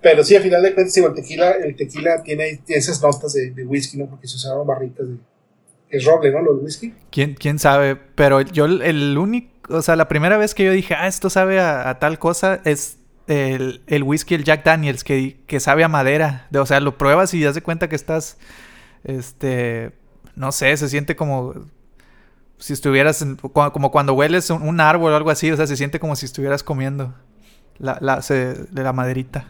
Pero 0.00 0.24
sí, 0.24 0.34
al 0.36 0.42
final 0.42 0.62
de 0.62 0.74
cuentas, 0.74 0.96
el 0.96 1.14
tequila, 1.14 1.50
el 1.52 1.76
tequila 1.76 2.22
tiene, 2.22 2.60
tiene 2.66 2.78
esas 2.80 3.00
notas 3.02 3.32
de, 3.34 3.50
de 3.50 3.64
whisky, 3.64 3.98
¿no? 3.98 4.06
Porque 4.08 4.26
se 4.26 4.36
usaban 4.36 4.66
barricas 4.66 5.06
de. 5.08 5.16
Es 5.90 6.04
roble, 6.04 6.30
¿no? 6.32 6.40
Los 6.40 6.62
whisky. 6.62 6.94
¿Quién, 7.10 7.34
quién 7.34 7.58
sabe? 7.58 7.96
Pero 7.96 8.40
yo 8.40 8.64
el- 8.64 8.80
el 8.82 9.18
único, 9.18 9.50
o 9.76 9.82
sea, 9.82 9.94
la 9.94 10.08
primera 10.08 10.38
vez 10.38 10.54
que 10.54 10.64
yo 10.64 10.72
dije, 10.72 10.94
ah, 10.94 11.06
esto 11.06 11.28
sabe 11.28 11.60
a, 11.60 11.88
a 11.90 11.98
tal 11.98 12.18
cosa, 12.18 12.60
es 12.64 12.96
el, 13.32 14.02
whisky, 14.02 14.34
el 14.34 14.44
Jack 14.44 14.64
Daniels, 14.64 15.04
que, 15.04 15.40
que 15.46 15.60
sabe 15.60 15.84
a 15.84 15.88
madera. 15.88 16.46
De- 16.50 16.58
o 16.58 16.66
sea, 16.66 16.80
lo 16.80 16.98
pruebas 16.98 17.34
y 17.34 17.42
das 17.42 17.54
de 17.54 17.62
cuenta 17.62 17.88
que 17.88 17.96
estás, 17.96 18.38
este, 19.04 19.92
no 20.36 20.52
sé, 20.52 20.76
se 20.76 20.88
siente 20.88 21.16
como 21.16 21.54
si 22.58 22.72
estuvieras, 22.72 23.24
como, 23.52 23.90
cuando 23.90 24.14
hueles 24.14 24.48
un, 24.50 24.80
árbol 24.80 25.12
o 25.12 25.16
algo 25.16 25.30
así, 25.30 25.50
o 25.50 25.56
sea, 25.56 25.66
se 25.66 25.76
siente 25.76 25.98
como 25.98 26.14
si 26.14 26.26
estuvieras 26.26 26.62
comiendo 26.62 27.14
la, 27.78 27.98
la, 28.00 28.22
se- 28.22 28.54
de 28.54 28.82
la 28.82 28.92
maderita. 28.92 29.48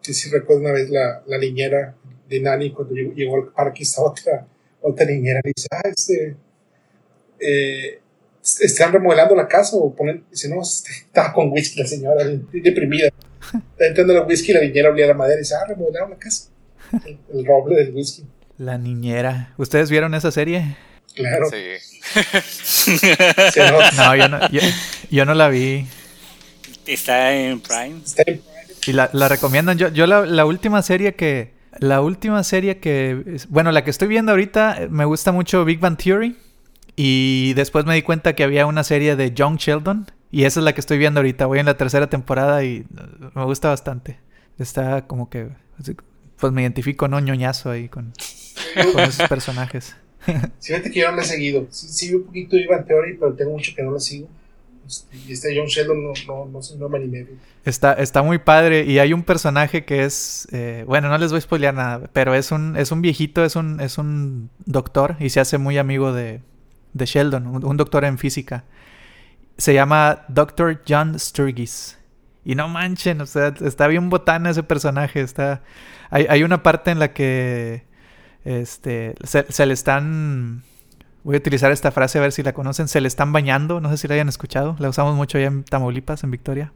Sí, 0.00 0.14
sí, 0.14 0.30
recuerdo 0.30 0.62
una 0.62 0.72
vez 0.72 0.90
la, 0.90 1.22
la 1.26 1.38
niñera 1.38 1.94
de 2.28 2.40
Nani 2.40 2.72
cuando 2.72 2.94
llegó, 2.94 3.36
al 3.36 3.48
parque, 3.48 3.82
estaba 3.82 4.08
otra, 4.10 4.46
otra 4.80 5.06
niñera 5.06 5.40
dice, 5.44 5.66
ah, 5.70 5.82
este, 5.84 6.36
eh, 7.40 8.01
están 8.42 8.92
remodelando 8.92 9.34
la 9.36 9.46
casa 9.48 9.76
o 9.76 9.94
ponen, 9.94 10.24
dice, 10.30 10.48
no, 10.48 10.60
estaba 11.06 11.32
con 11.32 11.50
whisky 11.50 11.80
la 11.80 11.86
señora, 11.86 12.24
de- 12.24 12.40
deprimida. 12.52 13.08
Está 13.72 13.86
entrando 13.88 14.12
el 14.14 14.26
whisky 14.26 14.52
y 14.52 14.54
la 14.54 14.60
niñera 14.60 14.90
olía 14.90 15.06
la 15.06 15.14
madera 15.14 15.36
y 15.36 15.42
dice, 15.42 15.54
ah, 15.54 15.64
remodelaron 15.68 16.10
la 16.10 16.16
casa. 16.16 16.48
El, 17.06 17.18
el 17.34 17.44
roble 17.46 17.76
del 17.76 17.94
whisky, 17.94 18.24
La 18.58 18.78
niñera. 18.78 19.52
¿Ustedes 19.56 19.90
vieron 19.90 20.14
esa 20.14 20.30
serie? 20.30 20.76
claro. 21.14 21.46
Sí. 21.50 21.56
No, 23.96 24.16
yo 24.16 24.28
no, 24.28 24.48
yo, 24.50 24.60
yo 25.10 25.24
no 25.24 25.34
la 25.34 25.48
vi. 25.48 25.86
Está 26.86 27.32
en 27.34 27.60
Prime. 27.60 28.00
Está 28.04 28.22
en- 28.26 28.40
Y 28.86 28.92
la, 28.92 29.10
la 29.12 29.28
recomiendan. 29.28 29.78
Yo, 29.78 29.88
yo 29.88 30.06
la, 30.06 30.26
la 30.26 30.44
última 30.46 30.82
serie 30.82 31.14
que. 31.14 31.52
La 31.78 32.00
última 32.00 32.42
serie 32.44 32.78
que. 32.78 33.38
Bueno, 33.48 33.72
la 33.72 33.84
que 33.84 33.90
estoy 33.90 34.08
viendo 34.08 34.32
ahorita 34.32 34.82
eh, 34.82 34.88
me 34.88 35.04
gusta 35.04 35.32
mucho 35.32 35.64
Big 35.64 35.80
Bang 35.80 35.96
Theory. 35.96 36.36
Y 36.96 37.54
después 37.54 37.84
me 37.84 37.94
di 37.94 38.02
cuenta 38.02 38.34
que 38.34 38.44
había 38.44 38.66
una 38.66 38.84
serie 38.84 39.16
de 39.16 39.32
Young 39.32 39.56
Sheldon. 39.56 40.06
Y 40.30 40.44
esa 40.44 40.60
es 40.60 40.64
la 40.64 40.74
que 40.74 40.80
estoy 40.80 40.98
viendo 40.98 41.20
ahorita. 41.20 41.46
Voy 41.46 41.58
en 41.58 41.66
la 41.66 41.76
tercera 41.76 42.08
temporada 42.08 42.64
y 42.64 42.76
eh, 42.78 42.84
me 43.34 43.44
gusta 43.44 43.68
bastante. 43.68 44.18
Está 44.58 45.06
como 45.06 45.28
que. 45.28 45.48
Pues 46.38 46.52
me 46.52 46.62
identifico, 46.62 47.08
¿no? 47.08 47.20
ñoñazo 47.20 47.70
ahí 47.70 47.88
con, 47.88 48.12
con 48.92 49.00
esos 49.02 49.28
personajes. 49.28 49.96
Sí, 50.58 50.72
fíjate 50.72 50.90
que 50.90 51.00
yo 51.00 51.10
no 51.10 51.16
la 51.16 51.22
he 51.22 51.26
seguido. 51.26 51.66
Sí, 51.70 52.14
un 52.14 52.24
poquito 52.24 52.56
Ivan 52.56 52.84
Theory, 52.84 53.16
pero 53.18 53.34
tengo 53.34 53.52
mucho 53.52 53.72
que 53.74 53.82
no 53.82 53.92
la 53.92 54.00
sigo. 54.00 54.28
Este, 54.86 55.16
y 55.16 55.32
este 55.32 55.56
John 55.56 55.66
Sheldon 55.66 56.02
no, 56.02 56.12
no, 56.26 56.46
no, 56.46 56.62
sé, 56.62 56.76
no 56.76 56.88
me 56.88 56.98
animé. 56.98 57.26
Está, 57.64 57.92
está 57.94 58.22
muy 58.22 58.38
padre 58.38 58.84
y 58.84 58.98
hay 58.98 59.12
un 59.12 59.22
personaje 59.22 59.84
que 59.84 60.04
es, 60.04 60.48
eh, 60.52 60.84
bueno, 60.86 61.08
no 61.08 61.18
les 61.18 61.30
voy 61.30 61.38
a 61.38 61.40
spoilear 61.40 61.74
nada, 61.74 62.10
pero 62.12 62.34
es 62.34 62.50
un, 62.50 62.76
es 62.76 62.90
un 62.90 63.00
viejito, 63.00 63.44
es 63.44 63.56
un, 63.56 63.80
es 63.80 63.98
un 63.98 64.50
doctor 64.66 65.16
y 65.20 65.30
se 65.30 65.40
hace 65.40 65.58
muy 65.58 65.78
amigo 65.78 66.12
de, 66.12 66.40
de 66.92 67.06
Sheldon, 67.06 67.46
un, 67.46 67.64
un 67.64 67.76
doctor 67.76 68.04
en 68.04 68.18
física. 68.18 68.64
Se 69.56 69.74
llama 69.74 70.24
Dr. 70.28 70.82
John 70.88 71.18
Sturgis. 71.18 71.98
Y 72.44 72.54
no 72.54 72.68
manchen, 72.68 73.20
o 73.20 73.26
sea, 73.26 73.54
está 73.60 73.86
bien 73.86 74.10
botana 74.10 74.50
ese 74.50 74.62
personaje. 74.62 75.20
Está, 75.20 75.62
hay, 76.10 76.26
hay 76.28 76.42
una 76.42 76.62
parte 76.62 76.90
en 76.90 76.98
la 76.98 77.12
que 77.12 77.84
este, 78.44 79.14
se, 79.24 79.46
se 79.50 79.66
le 79.66 79.74
están... 79.74 80.62
Voy 81.24 81.36
a 81.36 81.38
utilizar 81.38 81.70
esta 81.70 81.92
frase 81.92 82.18
a 82.18 82.20
ver 82.20 82.32
si 82.32 82.42
la 82.42 82.52
conocen. 82.52 82.88
Se 82.88 83.00
le 83.00 83.06
están 83.06 83.32
bañando. 83.32 83.80
No 83.80 83.88
sé 83.90 83.96
si 83.96 84.08
la 84.08 84.14
hayan 84.14 84.28
escuchado. 84.28 84.74
La 84.80 84.88
usamos 84.88 85.14
mucho 85.14 85.38
allá 85.38 85.46
en 85.46 85.62
Tamaulipas, 85.62 86.24
en 86.24 86.32
Victoria. 86.32 86.72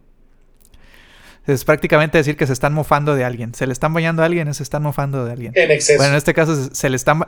Es 1.46 1.64
prácticamente 1.64 2.18
decir 2.18 2.36
que 2.36 2.46
se 2.46 2.52
están 2.52 2.72
mofando 2.72 3.14
de 3.14 3.24
alguien. 3.24 3.54
Se 3.54 3.66
le 3.66 3.72
están 3.72 3.92
bañando 3.94 4.22
a 4.22 4.26
alguien, 4.26 4.52
se 4.52 4.62
están 4.62 4.82
mofando 4.82 5.24
de 5.24 5.32
alguien. 5.32 5.52
En 5.56 5.70
exceso. 5.70 5.98
Bueno, 5.98 6.12
en 6.12 6.18
este 6.18 6.34
caso 6.34 6.54
se- 6.72 6.90
le 6.90 6.96
están 6.96 7.24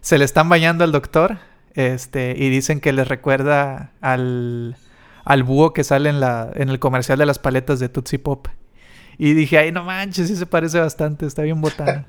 se 0.00 0.16
le 0.18 0.24
están 0.24 0.48
bañando 0.48 0.82
al 0.82 0.92
doctor, 0.92 1.38
este, 1.74 2.34
y 2.36 2.50
dicen 2.50 2.80
que 2.80 2.92
les 2.92 3.08
recuerda 3.08 3.92
al, 4.00 4.76
al 5.24 5.42
búho 5.42 5.72
que 5.72 5.84
sale 5.84 6.10
en 6.10 6.20
la 6.20 6.50
en 6.54 6.68
el 6.68 6.78
comercial 6.78 7.18
de 7.18 7.26
las 7.26 7.38
paletas 7.38 7.80
de 7.80 7.88
Tootsie 7.88 8.18
Pop. 8.18 8.48
Y 9.18 9.34
dije, 9.34 9.58
ay, 9.58 9.70
no 9.70 9.84
manches, 9.84 10.28
sí 10.28 10.36
se 10.36 10.46
parece 10.46 10.80
bastante, 10.80 11.26
está 11.26 11.42
bien 11.42 11.60
botana. 11.60 12.06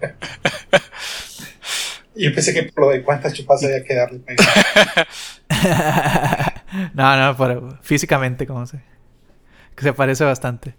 Y 2.16 2.24
yo 2.24 2.34
pensé 2.34 2.54
que 2.54 2.72
por 2.72 2.86
lo 2.86 2.92
de 2.92 3.04
cuántas 3.04 3.34
chupas 3.34 3.62
había 3.66 3.84
que 3.84 3.96
darle. 3.96 4.22
no, 6.94 7.18
no, 7.18 7.38
pero 7.38 7.78
físicamente, 7.82 8.48
como 8.48 8.66
se. 8.66 8.80
Que 9.76 9.84
se 9.84 9.92
parece 9.92 10.24
bastante. 10.24 10.76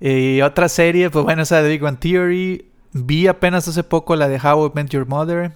Y 0.00 0.40
otra 0.40 0.68
serie, 0.68 1.10
pues 1.10 1.24
bueno, 1.24 1.42
esa 1.42 1.62
de 1.62 1.68
Big 1.68 1.84
One 1.84 1.98
Theory. 1.98 2.72
Vi 2.92 3.28
apenas 3.28 3.68
hace 3.68 3.84
poco 3.84 4.16
la 4.16 4.26
de 4.28 4.40
How 4.40 4.66
I 4.66 4.72
Met 4.74 4.88
Your 4.88 5.06
Mother. 5.06 5.52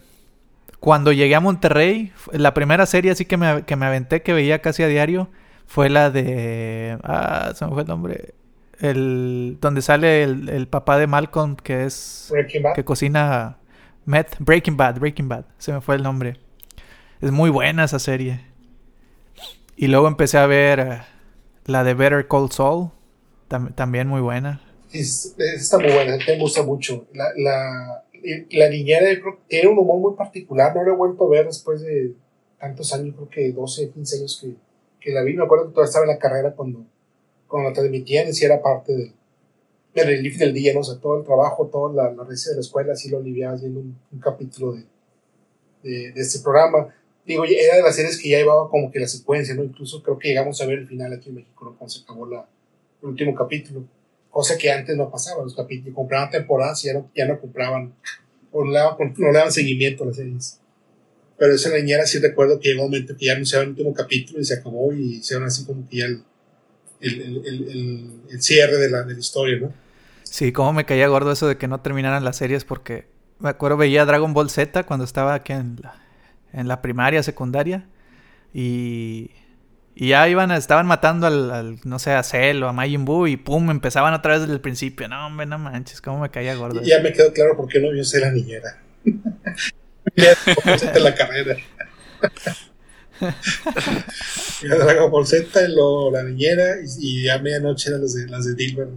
Cuando 0.81 1.12
llegué 1.12 1.35
a 1.35 1.41
Monterrey, 1.41 2.12
la 2.33 2.55
primera 2.55 2.87
serie 2.87 3.11
así 3.11 3.25
que 3.25 3.37
me, 3.37 3.65
que 3.65 3.77
me 3.77 3.87
aventé, 3.87 4.23
que 4.23 4.33
veía 4.33 4.61
casi 4.61 4.83
a 4.83 4.89
diario, 4.89 5.29
fue 5.67 5.89
la 5.89 6.11
de. 6.11 6.99
Ah, 7.03 7.53
se 7.57 7.65
me 7.65 7.73
fue 7.73 7.83
el 7.83 7.89
nombre. 7.89 8.35
El, 8.79 9.57
donde 9.61 9.81
sale 9.83 10.23
el, 10.23 10.49
el 10.51 10.69
papá 10.69 10.99
de 10.99 11.07
Malcolm, 11.07 11.57
que 11.57 11.85
es. 11.85 12.29
Breaking 12.31 12.62
Bad. 12.62 12.75
que 12.75 12.85
cocina 12.85 13.57
meth. 14.05 14.37
Breaking 14.39 14.77
Bad, 14.77 14.99
Breaking 15.01 15.29
Bad. 15.29 15.47
Se 15.59 15.73
me 15.73 15.81
fue 15.81 15.97
el 15.97 16.03
nombre. 16.03 16.39
Es 17.21 17.33
muy 17.33 17.49
buena 17.51 17.85
esa 17.85 17.99
serie. 17.99 18.43
Y 19.77 19.89
luego 19.89 20.09
empecé 20.09 20.39
a 20.39 20.47
ver 20.47 20.79
eh, 20.81 21.01
la 21.65 21.85
de 21.85 21.95
Better 21.95 22.29
Call 22.29 22.51
Saul. 22.53 22.91
tam- 23.49 23.75
también 23.75 24.09
muy 24.09 24.21
buena. 24.21 24.61
Es- 24.93 25.35
está 25.39 25.79
muy 25.79 25.91
buena, 25.93 26.17
me 26.27 26.39
gusta 26.39 26.62
mucho. 26.62 27.07
La, 27.15 27.25
la, 27.37 28.05
la 28.51 28.69
niñera 28.69 29.12
yo 29.12 29.21
creo 29.21 29.37
que 29.37 29.43
tiene 29.49 29.69
un 29.69 29.79
humor 29.79 29.99
muy 29.99 30.15
particular, 30.17 30.75
no 30.75 30.83
la 30.83 30.93
he 30.93 30.97
vuelto 30.97 31.27
a 31.27 31.31
ver 31.31 31.47
después 31.47 31.81
de 31.81 32.15
tantos 32.59 32.93
años, 32.93 33.15
creo 33.15 33.29
que 33.29 33.53
12, 33.53 33.91
15 33.91 34.17
años 34.17 34.39
que, 34.43 34.55
que 35.01 35.12
la 35.12 35.23
vi. 35.23 35.35
Me 35.35 35.45
acuerdo 35.45 35.67
que 35.67 35.71
todavía 35.73 35.89
estaba 35.89 36.05
en 36.05 36.11
la 36.11 36.19
carrera 36.19 36.55
cuando, 36.55 36.85
cuando 37.47 37.71
la 37.71 37.75
transmitían 37.75 38.29
y 38.29 38.33
sí 38.33 38.45
era 38.45 38.62
parte 38.62 38.93
del, 38.95 39.12
relief 39.95 40.39
del 40.39 40.53
día, 40.53 40.75
¿no? 40.75 40.81
O 40.81 40.85
sea, 40.85 40.99
todo 40.99 41.19
el 41.19 41.25
trabajo, 41.25 41.69
toda 41.69 41.95
la, 41.95 42.12
la 42.12 42.25
de 42.25 42.55
la 42.55 42.61
escuela, 42.61 42.95
sí 42.97 43.09
lo 43.09 43.19
aliviaba 43.19 43.57
viendo 43.57 43.81
un, 43.81 44.21
capítulo 44.21 44.73
de, 44.73 44.85
de, 45.83 46.12
de 46.12 46.21
este 46.21 46.41
programa. 46.41 46.95
Digo, 47.25 47.45
era 47.45 47.77
de 47.77 47.83
las 47.83 47.97
series 47.97 48.21
que 48.21 48.29
ya 48.29 48.39
llevaba 48.39 48.69
como 48.69 48.91
que 48.91 49.01
la 49.01 49.09
secuencia, 49.09 49.55
¿no? 49.55 49.65
Incluso 49.65 50.03
creo 50.03 50.19
que 50.19 50.29
llegamos 50.29 50.61
a 50.61 50.67
ver 50.67 50.81
el 50.81 50.87
final 50.87 51.12
aquí 51.12 51.31
en 51.31 51.37
México, 51.37 51.65
¿no? 51.65 51.77
Cuando 51.77 51.93
se 51.93 52.03
acabó 52.03 52.27
la, 52.27 52.47
el 53.03 53.09
último 53.09 53.35
capítulo 53.35 53.85
cosa 54.37 54.59
que 54.59 54.70
antes 54.70 54.94
no 54.99 55.11
pasaba. 55.11 55.42
Los 55.42 55.57
capítulos 55.57 55.94
compraban 55.94 56.29
temporadas 56.29 56.85
y 56.85 56.88
ya 56.88 56.92
no, 56.92 57.11
ya 57.16 57.25
no 57.25 57.40
compraban 57.40 57.94
o 58.53 58.66
no 58.66 58.70
le 58.70 59.33
daban, 59.33 59.51
seguimiento 59.51 60.05
a 60.05 60.09
las 60.09 60.16
series. 60.16 60.61
Pero 61.38 61.55
esa 61.55 61.75
niñera 61.75 62.05
sí 62.05 62.18
recuerdo 62.18 62.61
que 62.61 62.68
llegó 62.68 62.83
un 62.83 62.90
momento 62.90 63.16
que 63.16 63.25
ya 63.25 63.33
anunciaban 63.33 63.68
el 63.68 63.70
último 63.70 63.94
capítulo 63.94 64.38
y 64.38 64.44
se 64.44 64.53
acabó 64.53 64.92
y 64.92 65.16
hicieron 65.16 65.46
así 65.46 65.64
como 65.64 65.88
que 65.88 65.96
ya 65.96 66.05
el, 66.05 66.22
el, 67.01 67.46
el, 67.46 68.11
el, 68.31 68.42
cierre 68.42 68.77
de 68.77 68.90
la, 68.90 69.05
de 69.05 69.18
historia, 69.18 69.59
¿no? 69.59 69.72
Sí, 70.22 70.53
cómo 70.53 70.75
me 70.75 70.85
caía 70.85 71.09
gordo 71.09 71.33
eso 71.33 71.49
de 71.49 71.57
que 71.57 71.66
no 71.66 71.81
terminaran 71.81 72.22
las 72.22 72.37
series 72.37 72.66
porque 72.66 73.07
me 73.38 73.49
acuerdo 73.49 73.79
veía 73.79 74.05
Dragon 74.05 74.35
Ball 74.35 74.51
Z 74.51 74.85
cuando 74.85 75.07
estaba 75.07 75.33
aquí 75.33 75.55
en 75.55 75.79
la, 75.83 75.94
en 76.53 76.68
la 76.68 76.83
primaria, 76.83 77.22
secundaria 77.22 77.88
y, 78.53 79.31
y 79.99 80.09
ya 80.09 80.29
iban, 80.29 80.51
estaban 80.51 80.87
matando 80.87 81.27
al, 81.27 81.79
no 81.85 81.99
sé, 81.99 82.11
a 82.13 82.23
Cell 82.23 82.63
o 82.63 82.69
a 82.69 82.73
Majin 82.75 83.07
Buu 83.07 83.29
y 83.29 83.39
pum, 83.39 83.71
empezaban 83.71 84.13
otra 84.13 84.33
vez 84.33 84.43
desde 84.43 84.53
el 84.53 84.61
principio. 84.61 85.09
No, 85.09 85.27
hombre, 85.27 85.47
no 85.47 85.59
manches, 85.59 86.03
cómo 86.03 86.21
me 86.21 86.29
caía 86.31 86.55
gordo. 86.55 86.83
ya 86.83 87.01
me 87.01 87.15
quedó 87.15 87.33
claro 87.33 87.57
por 87.57 87.67
qué 87.67 87.81
no 87.81 87.91
vio 87.91 88.05
ser 88.05 88.21
la 88.21 88.31
niñera. 88.31 88.83
en 89.07 91.03
la 91.03 91.15
carrera. 91.15 91.57
Dragon 94.61 95.11
Ball 95.11 95.27
Z, 95.27 95.67
lo, 95.69 96.11
la 96.11 96.25
niñera 96.25 96.75
y, 97.01 97.25
ya 97.25 97.37
a 97.37 97.39
medianoche 97.39 97.89
eran 97.89 98.03
las 98.03 98.13
de, 98.13 98.27
las 98.29 98.45
de 98.45 98.55
Dilbert. 98.55 98.91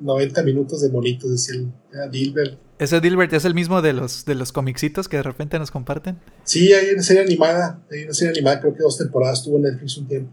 90 0.00 0.42
minutos 0.42 0.82
de 0.82 0.90
monitos, 0.90 1.30
decía 1.30 1.54
el, 1.54 2.10
Dilbert. 2.10 2.58
¿Ese 2.82 3.00
Dilbert 3.00 3.32
es 3.32 3.44
el 3.44 3.54
mismo 3.54 3.80
de 3.80 3.92
los, 3.92 4.24
de 4.24 4.34
los 4.34 4.50
comicitos 4.50 5.08
que 5.08 5.18
de 5.18 5.22
repente 5.22 5.56
nos 5.56 5.70
comparten? 5.70 6.18
Sí, 6.42 6.72
hay 6.72 6.90
una 6.90 7.04
serie 7.04 7.22
animada, 7.22 7.80
hay 7.88 8.02
una 8.02 8.12
serie 8.12 8.30
animada, 8.32 8.60
creo 8.60 8.74
que 8.74 8.82
dos 8.82 8.98
temporadas 8.98 9.38
estuvo 9.38 9.56
en 9.58 9.62
Netflix 9.62 9.98
un 9.98 10.08
tiempo. 10.08 10.32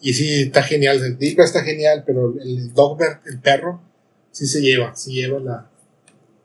Y 0.00 0.14
sí, 0.14 0.42
está 0.42 0.62
genial, 0.62 0.98
el 1.04 1.18
Dilbert 1.18 1.48
está 1.48 1.64
genial, 1.64 2.04
pero 2.06 2.36
el 2.40 2.72
Dogbert, 2.72 3.26
el 3.26 3.40
perro, 3.40 3.82
sí 4.30 4.46
se 4.46 4.60
lleva, 4.60 4.94
se 4.94 5.10
lleva 5.10 5.40
la, 5.40 5.68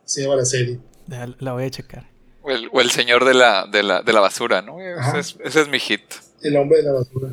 se 0.05 0.21
lleva 0.21 0.37
la 0.37 0.45
serie. 0.45 0.79
La 1.37 1.53
voy 1.53 1.65
a 1.65 1.69
checar. 1.69 2.09
O 2.41 2.49
el, 2.49 2.67
o 2.73 2.81
el 2.81 2.89
señor 2.89 3.25
de 3.25 3.35
la, 3.35 3.67
de 3.71 3.83
la, 3.83 4.01
de 4.01 4.11
la 4.11 4.21
basura, 4.21 4.63
¿no? 4.63 4.79
Ese 4.81 5.19
es, 5.19 5.37
ese 5.45 5.61
es, 5.61 5.67
mi 5.69 5.77
hit. 5.77 6.01
El 6.41 6.57
hombre 6.57 6.79
de 6.79 6.83
la 6.85 6.93
basura. 6.93 7.29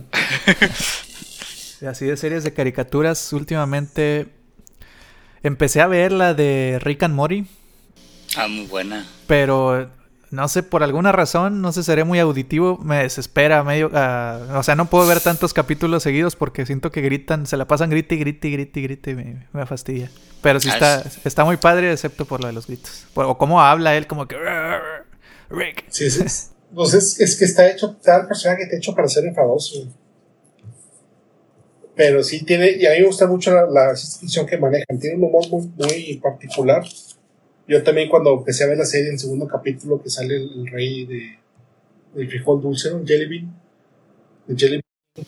Así 1.89 2.05
de 2.05 2.19
series 2.19 2.45
de 2.45 2.53
caricaturas, 2.53 3.33
últimamente 3.33 4.29
empecé 5.43 5.81
a 5.81 5.87
ver 5.87 6.13
la 6.13 6.35
de 6.35 6.79
Rick 6.83 7.03
and 7.03 7.15
Morty. 7.15 7.47
Ah, 8.37 8.49
muy 8.49 8.67
buena. 8.67 9.07
Pero 9.27 9.89
no 10.31 10.47
sé, 10.49 10.63
por 10.63 10.85
alguna 10.85 11.11
razón, 11.11 11.61
no 11.61 11.73
sé, 11.73 11.83
seré 11.83 12.05
muy 12.05 12.21
auditivo, 12.21 12.79
me 12.79 13.03
desespera 13.03 13.65
medio, 13.65 13.89
uh, 13.89 14.59
o 14.59 14.63
sea, 14.63 14.77
no 14.77 14.89
puedo 14.89 15.05
ver 15.07 15.21
tantos 15.21 15.53
capítulos 15.53 16.05
seguidos 16.05 16.37
porque 16.37 16.65
siento 16.67 16.93
que 16.93 17.01
gritan, 17.01 17.47
se 17.47 17.57
la 17.57 17.67
pasan 17.67 17.91
grite, 17.91 18.15
grite, 18.15 18.49
grite, 18.51 18.81
grite, 18.81 19.15
me, 19.15 19.47
me 19.53 19.67
fastidia. 19.67 20.09
Pero 20.41 20.61
sí 20.61 20.69
ah, 20.71 20.75
está, 20.75 21.11
está 21.25 21.45
muy 21.45 21.57
padre, 21.57 21.93
excepto 21.93 22.27
por 22.27 22.41
lo 22.41 22.47
de 22.47 22.53
los 22.53 22.69
gritos. 22.69 23.07
o 23.15 23.39
cómo 23.39 23.61
habla 23.61 23.97
él, 23.97 24.07
como 24.07 24.29
que... 24.29 24.37
Rick. 25.51 25.85
Sí, 25.89 26.09
sí. 26.11 26.25
Pues 26.73 26.95
es, 26.95 27.19
es 27.19 27.37
que 27.37 27.45
está 27.45 27.69
hecho, 27.69 27.97
está 27.99 28.21
el 28.21 28.29
personaje 28.29 28.59
que 28.59 28.65
está 28.65 28.77
hecho 28.77 28.95
para 28.95 29.09
ser 29.09 29.25
enfadoso. 29.25 29.89
Pero 31.97 32.23
sí 32.23 32.45
tiene, 32.45 32.73
y 32.73 32.87
a 32.87 32.93
mí 32.93 33.01
me 33.01 33.07
gusta 33.07 33.27
mucho 33.27 33.53
la, 33.53 33.67
la 33.67 34.47
que 34.47 34.57
manejan, 34.59 34.99
tiene 34.99 35.17
un 35.17 35.25
humor 35.25 35.49
muy, 35.49 35.71
muy 35.77 36.21
particular 36.23 36.85
yo 37.71 37.81
también 37.85 38.09
cuando 38.09 38.35
empecé 38.37 38.65
a 38.65 38.67
ver 38.67 38.79
la 38.79 38.85
serie, 38.85 39.07
en 39.07 39.13
el 39.13 39.21
segundo 39.21 39.47
capítulo 39.47 40.03
que 40.03 40.11
sale 40.11 40.35
el, 40.35 40.67
rey 40.67 41.07
de, 41.07 41.39
del 42.15 42.29
frijol 42.29 42.61
dulce, 42.61 42.91
¿no? 42.91 43.07
Jelly 43.07 43.27
Bean. 43.27 43.61
El 44.49 44.57
Jelly 44.57 44.73
Bean. 44.73 45.27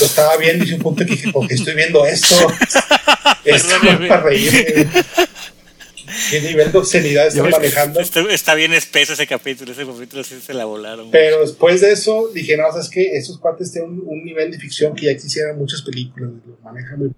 Lo 0.00 0.06
estaba 0.06 0.36
viendo 0.38 0.64
y 0.64 0.66
hice 0.66 0.74
un 0.74 0.82
punto 0.82 1.06
que 1.06 1.12
dije, 1.12 1.30
¿por 1.30 1.46
qué 1.46 1.54
estoy 1.54 1.76
viendo 1.76 2.04
esto? 2.04 2.34
esto 3.44 3.74
es 3.76 4.08
para 4.08 4.22
reír. 4.22 4.88
¿Qué 6.30 6.40
nivel 6.40 6.72
de 6.72 6.78
obscenidad 6.78 7.26
está 7.28 7.42
manejando? 7.42 8.00
Está, 8.00 8.54
bien 8.54 8.74
espeso 8.74 9.12
ese 9.12 9.26
capítulo, 9.26 9.72
ese 9.72 9.86
capítulo 9.86 10.24
sí 10.24 10.40
se 10.40 10.54
la 10.54 10.64
volaron. 10.64 11.10
Pero 11.10 11.40
después 11.40 11.80
de 11.80 11.92
eso 11.92 12.30
dije, 12.32 12.56
no, 12.56 12.70
sabes 12.70 12.88
que 12.88 13.16
esos 13.16 13.38
cuates 13.38 13.72
tienen 13.72 13.90
un, 13.90 14.02
un, 14.06 14.24
nivel 14.24 14.50
de 14.50 14.58
ficción 14.58 14.94
que 14.94 15.06
ya 15.06 15.16
quisieran 15.16 15.58
muchas 15.58 15.82
películas, 15.82 16.30
lo 16.46 16.56
manejan 16.62 16.98
muy 16.98 17.10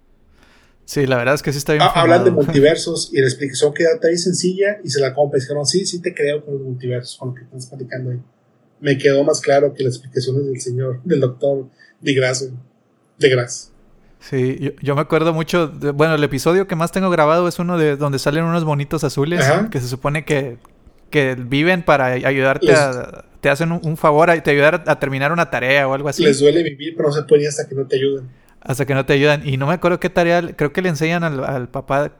Sí, 0.91 1.07
la 1.07 1.15
verdad 1.15 1.35
es 1.35 1.41
que 1.41 1.53
sí 1.53 1.57
está 1.57 1.71
bien. 1.71 1.83
Ah, 1.83 2.01
hablan 2.01 2.25
de 2.25 2.31
multiversos 2.31 3.11
y 3.13 3.21
la 3.21 3.27
explicación 3.27 3.73
queda 3.73 3.91
ahí 4.03 4.17
sencilla 4.17 4.77
y 4.83 4.89
se 4.89 4.99
la 4.99 5.13
compra. 5.13 5.39
Dijeron, 5.39 5.65
sí, 5.65 5.85
sí 5.85 6.01
te 6.01 6.13
creo 6.13 6.43
con 6.43 6.55
los 6.55 6.63
multiversos, 6.63 7.15
con 7.17 7.29
lo 7.29 7.35
que 7.35 7.43
estás 7.43 7.67
platicando 7.67 8.11
ahí. 8.11 8.19
Me 8.81 8.97
quedó 8.97 9.23
más 9.23 9.39
claro 9.39 9.73
que 9.73 9.85
las 9.85 9.93
explicaciones 9.93 10.47
del 10.47 10.59
señor, 10.59 10.99
del 11.05 11.21
doctor 11.21 11.69
de 12.01 12.13
Gras. 12.13 12.49
De 13.17 13.29
Gras. 13.29 13.70
Sí, 14.21 14.75
yo, 14.81 14.95
me 14.95 15.01
acuerdo 15.01 15.33
mucho, 15.33 15.71
bueno, 15.95 16.13
el 16.13 16.23
episodio 16.23 16.67
que 16.67 16.75
más 16.75 16.91
tengo 16.91 17.09
grabado 17.09 17.47
es 17.47 17.57
uno 17.57 17.77
de 17.77 17.97
donde 17.97 18.19
salen 18.19 18.43
unos 18.43 18.63
bonitos 18.63 19.03
azules 19.03 19.43
que 19.71 19.79
se 19.79 19.87
supone 19.87 20.25
que, 20.25 20.57
que 21.09 21.35
viven 21.35 21.83
para 21.83 22.05
ayudarte 22.05 22.73
a... 22.73 23.25
Te 23.41 23.49
hacen 23.49 23.71
un, 23.71 23.97
favor, 23.97 24.29
te 24.41 24.51
ayudar 24.51 24.83
a, 24.85 24.99
terminar 24.99 25.31
una 25.31 25.49
tarea 25.49 25.87
o 25.87 25.95
algo 25.95 26.07
así. 26.07 26.23
Les 26.23 26.39
duele 26.39 26.61
vivir, 26.61 26.93
pero 26.95 27.09
no 27.09 27.15
se 27.15 27.23
puede 27.23 27.47
hasta 27.47 27.67
que 27.67 27.73
no 27.73 27.87
te 27.87 27.95
ayuden. 27.95 28.29
Hasta 28.61 28.85
que 28.85 28.93
no 28.93 29.03
te 29.03 29.13
ayudan. 29.13 29.47
Y 29.47 29.57
no 29.57 29.65
me 29.65 29.73
acuerdo 29.73 29.99
qué 29.99 30.11
tarea, 30.11 30.55
creo 30.55 30.71
que 30.71 30.83
le 30.83 30.89
enseñan 30.89 31.23
al, 31.23 31.67
papá 31.69 32.11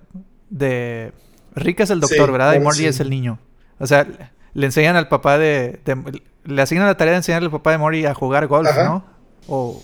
de... 0.50 1.12
Rick 1.54 1.82
es 1.82 1.92
el 1.92 2.00
doctor, 2.00 2.32
¿verdad? 2.32 2.56
Y 2.56 2.60
Morty 2.60 2.88
es 2.88 3.00
el 3.00 3.12
niño. 3.12 3.38
O 3.78 3.86
sea, 3.86 4.08
le 4.56 4.66
enseñan 4.66 4.96
al 4.96 5.08
papá 5.08 5.38
de, 5.38 5.80
Le 6.46 6.62
asignan 6.64 6.88
la 6.88 6.98
tarea 6.98 7.12
de 7.12 7.18
enseñarle 7.18 7.46
al 7.46 7.52
papá 7.52 7.72
de 7.72 7.78
Morty 7.78 8.06
a 8.08 8.16
jugar 8.16 8.48
golf, 8.48 8.76
¿no? 8.76 9.06
O... 9.48 9.84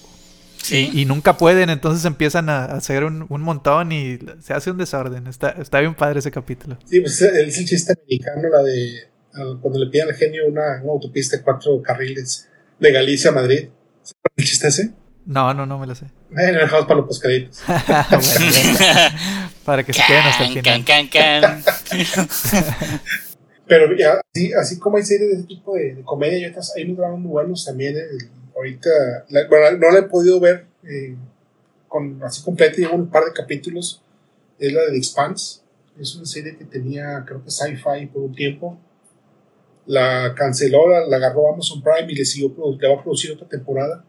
Sí. 0.61 0.89
Y, 0.93 1.05
nunca 1.05 1.37
pueden, 1.37 1.69
entonces 1.69 2.03
empiezan 2.05 2.49
a 2.49 2.65
hacer 2.65 3.05
un, 3.05 3.27
montón 3.29 3.91
y 3.91 4.19
se 4.41 4.53
hace 4.53 4.71
un 4.71 4.77
desorden. 4.77 5.27
Está, 5.27 5.49
está 5.51 5.79
bien 5.79 5.95
padre 5.95 6.19
ese 6.19 6.31
capítulo. 6.31 6.77
Sí, 6.85 6.99
pues 6.99 7.21
es 7.21 7.57
el 7.57 7.65
chiste 7.65 7.93
americano, 7.93 8.49
la 8.49 8.63
de 8.63 9.07
cuando 9.61 9.79
le 9.79 9.89
piden 9.89 10.09
al 10.09 10.15
genio 10.15 10.47
una, 10.47 10.79
autopista 10.79 11.37
de 11.37 11.43
cuatro 11.43 11.81
carriles 11.81 12.47
de 12.79 12.91
Galicia 12.91 13.31
a 13.31 13.33
Madrid. 13.33 13.69
¿El 14.35 14.45
chiste 14.45 14.67
ese? 14.67 14.91
No, 15.25 15.53
no, 15.53 15.65
no 15.65 15.77
me 15.77 15.87
lo 15.87 15.95
sé. 15.95 16.05
Eh, 16.05 16.51
lo 16.53 16.59
dejamos 16.59 16.85
para 16.85 17.01
los 17.01 17.07
pescaditos. 17.07 17.61
para 19.65 19.83
que 19.83 19.93
se 19.93 20.01
queden 20.07 20.23
hasta 20.23 20.45
el 20.45 20.53
final. 20.53 20.85
Can, 20.85 21.07
can, 21.09 21.63
Pero 23.67 23.97
ya, 23.97 24.21
así, 24.33 24.53
así 24.53 24.79
como 24.79 24.97
hay 24.97 25.03
series 25.03 25.29
de 25.29 25.35
ese 25.37 25.47
tipo 25.47 25.75
de, 25.75 26.01
comedia 26.05 26.37
y 26.39 26.45
otras, 26.45 26.73
hay 26.75 26.85
unos 26.85 26.97
dramas 26.97 27.19
muy 27.19 27.31
buenos 27.31 27.65
también. 27.65 27.97
Eh, 27.97 28.01
ahorita, 28.57 28.89
bueno, 29.49 29.77
no 29.77 29.91
la 29.91 29.99
he 29.99 30.03
podido 30.03 30.39
ver 30.39 30.65
eh, 30.83 31.15
con, 31.87 32.21
así 32.23 32.43
completa, 32.43 32.77
llevo 32.77 32.95
un 32.95 33.09
par 33.09 33.23
de 33.25 33.33
capítulos. 33.33 34.01
Es 34.59 34.73
la 34.73 34.81
de 34.81 34.91
The 34.91 34.97
Expanse. 34.97 35.61
Es 35.99 36.15
una 36.15 36.25
serie 36.25 36.57
que 36.57 36.65
tenía, 36.65 37.23
creo 37.25 37.43
que 37.43 37.51
sci-fi 37.51 38.07
por 38.07 38.23
un 38.23 38.35
tiempo. 38.35 38.77
La 39.85 40.33
canceló, 40.35 40.89
la, 40.89 41.07
la 41.07 41.17
agarró 41.17 41.53
Amazon 41.53 41.81
Prime 41.81 42.11
y 42.11 42.15
le, 42.15 42.25
siguió, 42.25 42.53
le 42.79 42.87
va 42.87 42.95
a 42.95 43.03
producir 43.03 43.31
otra 43.31 43.47
temporada 43.47 44.03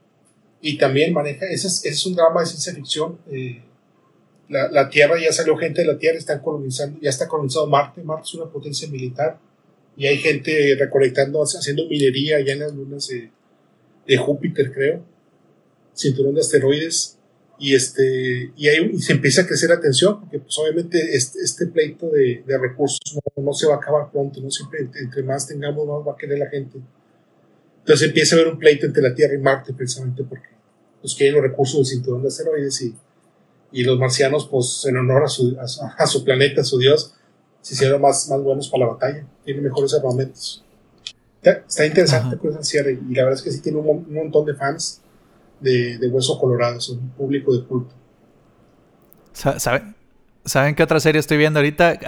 y 0.60 0.76
también 0.76 1.12
maneja, 1.12 1.46
ese 1.46 1.68
es, 1.68 1.84
es 1.84 2.06
un 2.06 2.14
drama 2.14 2.40
de 2.40 2.46
ciencia 2.46 2.74
ficción. 2.74 3.18
Eh, 3.30 3.62
la, 4.48 4.68
la, 4.70 4.88
Tierra, 4.88 5.14
ya 5.20 5.32
salió 5.32 5.56
gente 5.56 5.82
de 5.82 5.86
la 5.86 5.98
Tierra, 5.98 6.18
están 6.18 6.40
colonizando, 6.40 6.98
ya 7.00 7.10
está 7.10 7.28
colonizado 7.28 7.66
Marte, 7.66 8.02
Marte 8.02 8.24
es 8.24 8.34
una 8.34 8.50
potencia 8.50 8.88
militar, 8.88 9.38
y 9.96 10.06
hay 10.06 10.16
gente 10.18 10.76
recolectando, 10.78 11.42
haciendo 11.42 11.86
minería 11.86 12.38
allá 12.38 12.54
en 12.54 12.58
las 12.60 12.74
lunas 12.74 13.08
de, 13.08 13.30
de 14.08 14.16
Júpiter, 14.16 14.72
creo, 14.72 15.04
cinturón 15.94 16.34
de 16.34 16.40
asteroides, 16.40 17.18
y, 17.60 17.74
este, 17.74 18.52
y, 18.56 18.68
hay, 18.68 18.90
y 18.92 19.02
se 19.02 19.12
empieza 19.12 19.42
a 19.42 19.46
crecer 19.46 19.70
la 19.70 19.80
tensión, 19.80 20.20
porque 20.20 20.38
pues 20.38 20.56
obviamente 20.58 21.16
este, 21.16 21.40
este 21.40 21.66
pleito 21.66 22.08
de, 22.08 22.44
de 22.46 22.58
recursos 22.58 23.00
no, 23.14 23.42
no, 23.42 23.52
se 23.52 23.66
va 23.66 23.74
a 23.74 23.76
acabar 23.78 24.10
pronto, 24.12 24.40
¿no? 24.40 24.50
Siempre 24.50 24.88
entre 24.94 25.22
más 25.24 25.46
tengamos, 25.46 25.86
más 25.86 26.06
va 26.06 26.12
a 26.12 26.16
querer 26.16 26.38
la 26.38 26.48
gente. 26.48 26.78
Entonces 27.80 28.08
empieza 28.08 28.36
a 28.36 28.40
haber 28.40 28.52
un 28.52 28.58
pleito 28.60 28.86
entre 28.86 29.02
la 29.02 29.12
Tierra 29.12 29.34
y 29.34 29.38
Marte, 29.38 29.72
precisamente 29.72 30.22
porque 30.22 30.48
pues, 31.00 31.16
quieren 31.16 31.34
los 31.34 31.42
recursos 31.42 31.78
del 31.78 31.86
cinturón 31.86 32.22
de 32.22 32.28
asteroides 32.28 32.80
y, 32.82 32.94
y 33.72 33.82
los 33.82 33.98
marcianos, 33.98 34.46
pues 34.46 34.84
en 34.86 34.96
honor 34.96 35.24
a 35.24 35.28
su, 35.28 35.56
a, 35.58 36.06
su 36.06 36.24
planeta, 36.24 36.60
a 36.60 36.64
su 36.64 36.78
dios, 36.78 37.14
se 37.60 37.74
hicieron 37.74 38.00
más, 38.00 38.28
más 38.28 38.40
buenos 38.40 38.68
para 38.68 38.86
la 38.86 38.92
batalla, 38.92 39.26
tienen 39.44 39.64
mejores 39.64 39.92
armamentos. 39.94 40.64
Está, 41.42 41.86
interesante, 41.86 42.36
pues, 42.36 42.56
cierre, 42.66 42.98
y 43.08 43.14
la 43.14 43.24
verdad 43.24 43.38
es 43.38 43.42
que 43.42 43.50
sí 43.50 43.60
tiene 43.60 43.78
un, 43.78 44.12
montón 44.12 44.44
de 44.44 44.54
fans 44.54 45.02
de, 45.60 45.98
de, 45.98 46.08
Hueso 46.08 46.38
Colorado, 46.38 46.78
es 46.78 46.88
un 46.88 47.10
público 47.10 47.56
de 47.56 47.64
culto. 47.64 47.94
¿Saben? 49.32 49.94
¿Saben 50.44 50.74
qué 50.74 50.82
otra 50.82 50.98
serie 50.98 51.20
estoy 51.20 51.36
viendo 51.36 51.60
ahorita? 51.60 51.98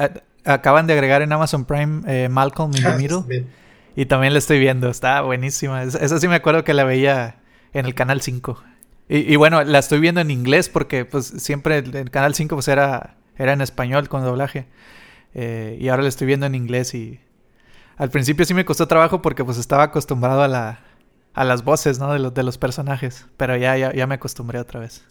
Acaban 0.45 0.87
de 0.87 0.95
agregar 0.95 1.23
en 1.23 1.33
Amazon 1.33 1.65
Prime 1.65 2.03
eh, 2.07 2.29
Malcolm 2.29 2.73
in 2.75 2.83
the 2.83 2.97
Middle. 2.97 3.47
Y 3.95 4.07
también 4.07 4.33
la 4.33 4.39
estoy 4.39 4.59
viendo, 4.59 4.89
está 4.89 5.21
buenísima. 5.21 5.83
Esa 5.83 6.19
sí 6.19 6.27
me 6.27 6.37
acuerdo 6.37 6.65
que 6.65 6.75
la 6.75 6.85
veía 6.85 7.41
en 7.73 7.87
el 7.87 7.95
canal 7.95 8.21
5. 8.21 8.63
Y, 9.09 9.35
bueno, 9.35 9.65
la 9.65 9.81
estoy 9.81 9.99
viendo 9.99 10.21
en 10.21 10.31
inglés 10.31 10.69
porque 10.69 11.05
pues 11.05 11.27
siempre 11.27 11.79
el, 11.79 12.11
canal 12.13 12.35
5 12.35 12.55
pues 12.55 12.69
era, 12.69 13.17
era 13.37 13.53
en 13.53 13.61
español 13.61 14.09
con 14.09 14.23
doblaje. 14.23 14.67
Eh, 15.35 15.77
y 15.81 15.89
ahora 15.89 16.03
la 16.03 16.09
estoy 16.09 16.29
viendo 16.29 16.47
en 16.47 16.55
inglés 16.55 16.95
y 16.95 17.21
al 18.01 18.11
principio 18.11 18.47
sí 18.47 18.55
me 18.55 18.65
costó 18.65 18.89
trabajo 18.89 19.21
porque 19.21 19.45
pues 19.45 19.59
estaba 19.59 19.83
acostumbrado 19.83 20.41
a 20.41 20.49
la 20.49 20.81
a 21.35 21.45
las 21.45 21.65
voces, 21.65 21.99
¿no? 21.99 22.11
De 22.15 22.19
los, 22.19 22.33
de 22.33 22.43
los 22.43 22.57
personajes. 22.57 23.27
Pero 23.37 23.59
ya, 23.59 23.77
ya, 23.77 23.93
ya 23.93 24.07
me 24.07 24.15
acostumbré 24.15 24.59
otra 24.59 24.81
vez. 24.81 25.03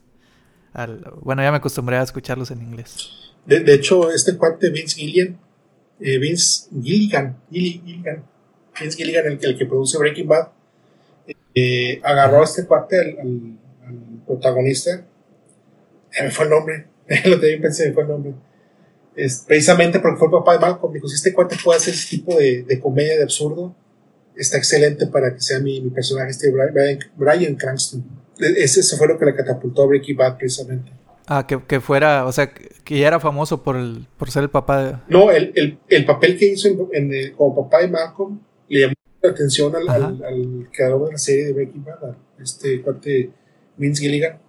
bueno, 1.22 1.44
ya 1.44 1.52
me 1.52 1.58
acostumbré 1.58 1.98
a 1.98 2.02
escucharlos 2.02 2.50
en 2.50 2.64
inglés. 2.64 3.32
De, 3.46 3.74
hecho, 3.76 4.10
este 4.10 4.36
cuate 4.38 4.72
Vince 4.72 4.96
Gilligan, 4.96 5.40
eh, 6.00 6.18
Vince 6.18 6.68
Gilligan, 6.82 7.38
Gilligan, 7.52 8.24
Vince 8.80 8.98
Gilligan, 8.98 9.26
el, 9.28 9.40
el 9.40 9.58
que 9.58 9.66
produce 9.68 10.00
Breaking 10.00 10.28
Bad, 10.28 10.48
eh, 11.54 12.02
agarró 12.04 12.42
a 12.42 12.46
este 12.46 12.66
cuate, 12.66 13.20
al, 13.22 13.56
protagonista, 14.26 15.06
me 16.22 16.32
fue 16.32 16.46
el 16.46 16.52
nombre, 16.52 16.88
Lo 17.26 17.34
también 17.34 17.62
pensé, 17.62 17.94
fue 17.94 18.04
el 18.04 18.10
nombre. 18.10 18.34
Es, 19.16 19.44
precisamente 19.48 20.00
porque 20.00 20.18
fue 20.18 20.28
el 20.28 20.32
papá 20.32 20.54
de 20.54 20.60
Malcolm. 20.60 20.94
Dijo, 20.94 21.08
si 21.08 21.16
este 21.16 21.34
cuate 21.34 21.58
puede 21.64 21.78
hacer 21.78 21.94
ese 21.94 22.18
tipo 22.18 22.36
de, 22.36 22.64
de 22.64 22.80
comedia 22.80 23.18
de 23.18 23.24
absurdo, 23.24 23.76
está 24.36 24.58
excelente 24.58 25.08
para 25.08 25.34
que 25.34 25.42
sea 25.42 25.60
mi, 25.60 25.82
mi 25.82 25.90
personaje, 25.90 26.32
este 26.32 26.52
Brian, 26.52 27.00
Brian 27.16 27.56
Cranston. 27.56 28.04
E, 28.40 28.64
ese, 28.64 28.80
ese, 28.80 28.98
fue 28.98 29.08
lo 29.08 29.18
que 29.18 29.26
le 29.26 29.36
catapultó 29.36 29.84
a 29.84 29.88
Breaking 29.88 30.16
Bad 30.16 30.38
precisamente. 30.38 30.92
Ah, 31.28 31.46
que, 31.46 31.62
que, 31.64 31.80
fuera, 31.80 32.26
o 32.26 32.32
sea, 32.32 32.52
que 32.52 32.98
ya 32.98 33.08
era 33.08 33.20
famoso 33.20 33.62
por, 33.62 33.76
el, 33.76 34.08
por 34.18 34.32
ser 34.32 34.44
el 34.44 34.50
papá 34.50 34.84
de... 34.84 34.98
No, 35.10 35.30
el, 35.30 35.52
el, 35.56 35.78
el 35.88 36.06
papel 36.06 36.38
que 36.38 36.48
hizo 36.48 36.68
en, 36.68 36.88
en 36.94 37.14
el, 37.14 37.34
como 37.34 37.64
papá 37.64 37.82
de 37.82 37.90
Malcolm 37.90 38.40
le 38.68 38.82
llamó 38.82 38.94
la 39.22 39.30
atención 39.30 39.76
al, 39.76 39.90
al, 39.90 40.24
al, 40.24 40.70
creador 40.72 41.06
de 41.06 41.12
la 41.12 41.18
serie 41.18 41.46
de 41.46 41.54
Breaking 41.54 41.84
Bad, 41.84 42.16
este 42.42 42.82
cuate 42.82 43.32
Vince 43.78 44.02
Gilligan. 44.02 44.40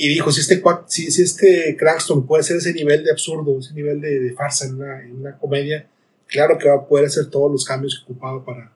Y 0.00 0.08
dijo, 0.08 0.30
si 0.30 0.40
este, 0.40 0.62
si, 0.86 1.10
si 1.10 1.22
este 1.22 1.76
Cranston 1.76 2.24
puede 2.24 2.42
hacer 2.42 2.58
ese 2.58 2.72
nivel 2.72 3.02
de 3.02 3.10
absurdo, 3.10 3.58
ese 3.58 3.74
nivel 3.74 4.00
de, 4.00 4.20
de 4.20 4.32
farsa 4.32 4.66
en 4.66 4.76
una, 4.76 5.02
en 5.02 5.16
una 5.16 5.36
comedia, 5.36 5.88
claro 6.28 6.56
que 6.56 6.68
va 6.68 6.76
a 6.76 6.86
poder 6.86 7.06
hacer 7.06 7.26
todos 7.26 7.50
los 7.50 7.64
cambios 7.64 7.96
que 7.96 8.12
ocupaba 8.12 8.44
para, 8.44 8.70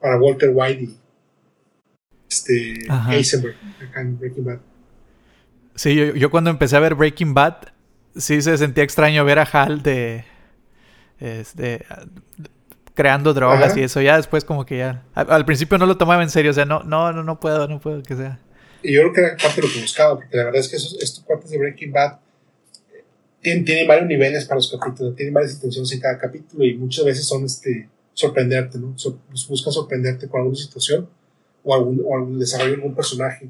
para 0.00 0.18
Walter 0.18 0.50
White 0.52 0.82
y 0.82 0.96
este 2.28 2.74
Heisenberg 3.08 3.54
acá 3.88 4.00
en 4.00 4.18
Breaking 4.18 4.44
Bad. 4.44 4.58
Sí, 5.76 5.94
yo, 5.94 6.14
yo, 6.14 6.30
cuando 6.32 6.50
empecé 6.50 6.76
a 6.76 6.80
ver 6.80 6.96
Breaking 6.96 7.32
Bad, 7.32 7.56
sí 8.16 8.42
se 8.42 8.58
sentía 8.58 8.82
extraño 8.82 9.24
ver 9.24 9.38
a 9.38 9.42
Hal 9.44 9.82
de. 9.82 10.24
Este, 11.20 11.86
creando 12.94 13.34
drogas 13.34 13.72
Ajá. 13.72 13.80
y 13.80 13.84
eso. 13.84 14.00
Ya 14.00 14.16
después, 14.16 14.44
como 14.44 14.66
que 14.66 14.78
ya. 14.78 15.04
Al, 15.14 15.30
al, 15.30 15.44
principio 15.44 15.78
no 15.78 15.86
lo 15.86 15.96
tomaba 15.96 16.22
en 16.22 16.30
serio. 16.30 16.50
O 16.50 16.54
sea, 16.54 16.64
no, 16.64 16.82
no, 16.82 17.12
no, 17.12 17.22
no 17.22 17.38
puedo, 17.38 17.68
no 17.68 17.78
puedo 17.78 18.02
que 18.02 18.16
sea. 18.16 18.40
Y 18.82 18.94
yo 18.94 19.00
creo 19.02 19.12
que 19.12 19.20
era 19.20 19.36
parte 19.36 19.60
de 19.60 19.66
lo 19.66 19.72
que 19.72 19.80
buscaba, 19.80 20.16
porque 20.16 20.36
la 20.36 20.44
verdad 20.44 20.60
es 20.60 20.68
que 20.68 20.76
estos 20.76 21.20
cuartos 21.20 21.50
de 21.50 21.58
Breaking 21.58 21.92
Bad 21.92 22.18
tienen, 23.40 23.64
tienen, 23.64 23.86
varios 23.86 24.06
niveles 24.06 24.44
para 24.44 24.56
los 24.56 24.70
capítulos, 24.70 25.16
tienen 25.16 25.34
varias 25.34 25.54
intenciones 25.54 25.92
en 25.92 26.00
cada 26.00 26.18
capítulo 26.18 26.64
y 26.64 26.74
muchas 26.74 27.04
veces 27.04 27.26
son 27.26 27.44
este, 27.44 27.88
sorprenderte, 28.12 28.78
¿no? 28.78 28.98
So, 28.98 29.18
buscan 29.48 29.72
sorprenderte 29.72 30.28
con 30.28 30.40
alguna 30.40 30.58
situación 30.58 31.08
o 31.64 31.74
algún, 31.74 32.02
o 32.04 32.14
algún 32.14 32.38
desarrollo 32.38 32.70
de 32.70 32.76
algún 32.76 32.94
personaje. 32.94 33.48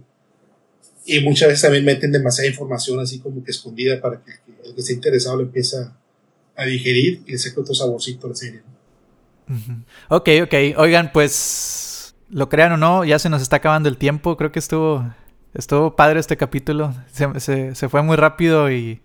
Y 1.07 1.21
muchas 1.21 1.49
veces 1.49 1.63
también 1.63 1.85
meten 1.85 2.13
demasiada 2.13 2.49
información 2.49 3.01
así 3.01 3.19
como 3.19 3.43
que 3.43 3.51
escondida 3.51 4.01
para 4.01 4.21
que 4.23 4.33
el 4.65 4.75
que, 4.75 4.81
esté 4.81 4.93
interesado 4.93 5.37
lo 5.37 5.43
empiece 5.43 5.77
a, 5.77 5.97
a 6.57 6.67
digerir 6.67 7.23
y 7.27 7.33
le 7.33 7.39
saque 7.39 7.59
otro 7.59 7.75
saborcito 7.75 8.27
a 8.27 8.31
la 8.31 8.37
serie. 8.37 8.63
¿no? 9.49 9.55
Uh 9.55 9.59
-huh. 9.59 9.85
Ok, 10.09 10.29
ok. 10.45 10.79
Oigan, 10.79 11.11
pues 11.13 12.15
lo 12.29 12.49
crean 12.49 12.73
o 12.73 12.77
no, 12.77 13.05
ya 13.05 13.19
se 13.19 13.29
nos 13.29 13.43
está 13.43 13.57
acabando 13.57 13.89
el 13.89 13.97
tiempo. 13.97 14.37
Creo 14.37 14.53
que 14.53 14.61
estuvo, 14.61 15.13
estuvo 15.55 15.97
padre 15.97 16.21
este 16.21 16.37
capítulo. 16.37 16.95
Se, 17.13 17.41
se, 17.41 17.75
se 17.75 17.89
fue 17.89 18.03
muy 18.03 18.17
rápido 18.17 18.71
y, 18.71 19.01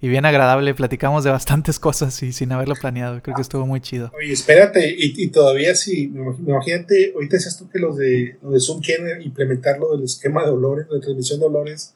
y, 0.00 0.08
bien 0.08 0.24
agradable. 0.24 0.74
Platicamos 0.74 1.24
de 1.24 1.30
bastantes 1.30 1.78
cosas 1.80 2.22
y 2.22 2.32
sin 2.32 2.52
haberlo 2.52 2.74
planeado. 2.74 3.22
Creo 3.22 3.36
que 3.36 3.42
estuvo 3.42 3.66
muy 3.66 3.80
chido. 3.80 4.10
Oye, 4.16 4.32
espérate, 4.32 4.88
y, 4.88 5.22
y 5.22 5.28
todavía 5.28 5.74
si, 5.74 6.04
imagínate, 6.04 7.12
ahorita 7.14 7.36
decías 7.36 7.58
tú 7.58 7.68
que 7.68 7.78
los 7.78 7.96
de, 7.96 8.36
los 8.42 8.52
de 8.52 8.60
Zoom 8.60 8.80
quieren 8.80 9.22
implementar 9.22 9.78
lo 9.78 9.94
del 9.96 10.04
esquema 10.04 10.44
de 10.44 10.50
olores, 10.50 10.88
de 10.88 11.00
transmisión 11.00 11.40
de 11.40 11.46
olores. 11.46 11.94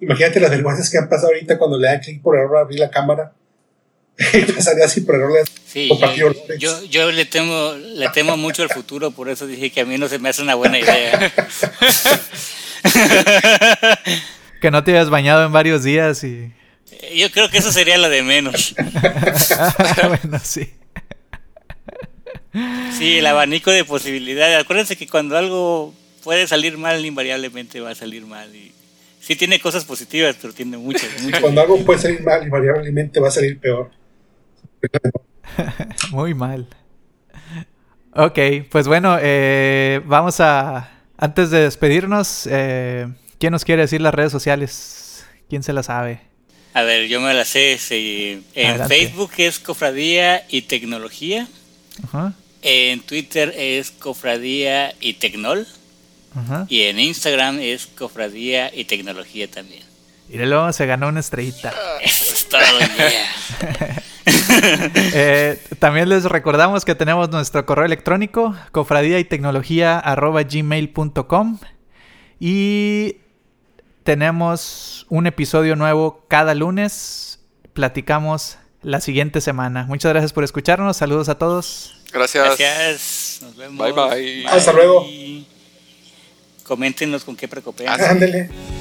Imagínate 0.00 0.40
las 0.40 0.50
vergüenzas 0.50 0.90
que 0.90 0.98
han 0.98 1.08
pasado 1.08 1.28
ahorita 1.28 1.58
cuando 1.58 1.78
le 1.78 1.88
dan 1.88 2.00
clic 2.00 2.22
por 2.22 2.36
error 2.36 2.58
a 2.58 2.60
abrir 2.60 2.78
la 2.78 2.90
cámara. 2.90 3.32
pasaría 4.56 4.84
así 4.84 5.02
por 5.02 5.14
error 5.14 5.32
Sí, 5.64 5.88
yo, 6.16 6.32
yo, 6.58 6.84
yo, 6.86 7.12
le 7.12 7.24
temo 7.24 7.72
le 7.74 8.08
temo 8.08 8.36
mucho 8.36 8.62
al 8.62 8.70
futuro, 8.70 9.10
por 9.10 9.28
eso 9.28 9.46
dije 9.46 9.70
que 9.70 9.82
a 9.82 9.84
mí 9.84 9.96
no 9.96 10.08
se 10.08 10.18
me 10.18 10.30
hace 10.30 10.42
una 10.42 10.54
buena 10.54 10.78
idea. 10.78 11.32
que 14.60 14.70
no 14.70 14.84
te 14.84 14.92
hayas 14.92 15.10
bañado 15.10 15.44
en 15.44 15.52
varios 15.52 15.84
días 15.84 16.24
y... 16.24 16.52
Yo 17.14 17.30
creo 17.30 17.48
que 17.48 17.58
eso 17.58 17.70
sería 17.70 17.98
lo 17.98 18.08
de 18.08 18.22
menos. 18.22 18.74
bueno, 20.22 20.38
sí. 20.42 20.72
Sí, 22.96 23.18
el 23.18 23.26
abanico 23.26 23.70
de 23.70 23.84
posibilidades. 23.84 24.60
Acuérdense 24.60 24.96
que 24.96 25.06
cuando 25.06 25.36
algo 25.36 25.94
puede 26.24 26.46
salir 26.46 26.76
mal, 26.76 27.04
invariablemente 27.04 27.80
va 27.80 27.90
a 27.90 27.94
salir 27.94 28.26
mal. 28.26 28.54
Y 28.54 28.72
sí 29.20 29.36
tiene 29.36 29.60
cosas 29.60 29.84
positivas, 29.84 30.36
pero 30.40 30.52
tiene 30.52 30.76
muchas. 30.76 31.08
muchas. 31.22 31.40
Cuando 31.40 31.60
algo 31.60 31.84
puede 31.84 32.00
salir 32.00 32.22
mal, 32.22 32.42
invariablemente 32.42 33.20
va 33.20 33.28
a 33.28 33.32
salir 33.32 33.58
peor. 33.58 33.90
Muy 36.10 36.34
mal. 36.34 36.66
Ok, 38.14 38.38
pues 38.70 38.88
bueno, 38.88 39.16
eh, 39.20 40.00
vamos 40.04 40.40
a... 40.40 40.90
Antes 41.20 41.50
de 41.50 41.62
despedirnos, 41.62 42.46
eh, 42.48 43.08
¿quién 43.40 43.50
nos 43.52 43.64
quiere 43.64 43.82
decir 43.82 44.00
las 44.00 44.14
redes 44.14 44.30
sociales? 44.30 45.24
¿Quién 45.48 45.64
se 45.64 45.72
las 45.72 45.86
sabe? 45.86 46.20
A 46.74 46.82
ver, 46.82 47.08
yo 47.08 47.20
me 47.20 47.34
las 47.34 47.48
sé. 47.48 47.76
Sí. 47.76 48.44
En 48.54 48.68
Adelante. 48.70 48.94
Facebook 48.96 49.32
es 49.38 49.58
Cofradía 49.58 50.44
y 50.48 50.62
Tecnología. 50.62 51.48
-huh. 52.12 52.32
En 52.62 53.00
Twitter 53.00 53.52
es 53.56 53.90
Cofradía 53.90 54.94
y 55.00 55.14
Tecnol. 55.14 55.66
-huh. 56.36 56.66
Y 56.68 56.82
en 56.82 57.00
Instagram 57.00 57.58
es 57.58 57.86
Cofradía 57.86 58.70
y 58.72 58.84
Tecnología 58.84 59.48
también. 59.48 59.82
Míralo, 60.28 60.72
se 60.72 60.86
ganó 60.86 61.08
una 61.08 61.20
estrellita. 61.20 61.74
Eso 62.02 62.34
es 62.34 62.48
todo, 62.48 62.60
yeah. 62.96 64.02
eh, 65.14 65.60
también 65.78 66.08
les 66.08 66.24
recordamos 66.24 66.84
que 66.84 66.94
tenemos 66.94 67.30
nuestro 67.30 67.64
correo 67.66 67.84
electrónico, 67.84 68.54
cofradía 68.72 69.18
y 69.18 69.24
tecnología 69.24 69.98
arroba 69.98 70.42
gmail.com 70.42 71.58
y 72.40 73.16
tenemos 74.04 75.06
un 75.08 75.26
episodio 75.26 75.76
nuevo 75.76 76.24
cada 76.28 76.54
lunes. 76.54 77.40
Platicamos 77.72 78.58
la 78.82 79.00
siguiente 79.00 79.40
semana. 79.40 79.84
Muchas 79.84 80.12
gracias 80.12 80.32
por 80.32 80.44
escucharnos. 80.44 80.96
Saludos 80.96 81.28
a 81.28 81.36
todos. 81.36 82.00
Gracias. 82.12 82.44
Gracias. 82.44 83.40
Nos 83.42 83.56
vemos. 83.56 83.78
Bye 83.78 83.92
bye. 83.92 84.42
bye. 84.42 84.46
Hasta 84.46 84.72
luego. 84.72 85.06
Coméntenos 86.64 87.24
con 87.24 87.36
qué 87.36 87.48
preocupen. 87.48 87.88
Ándale. 87.88 88.77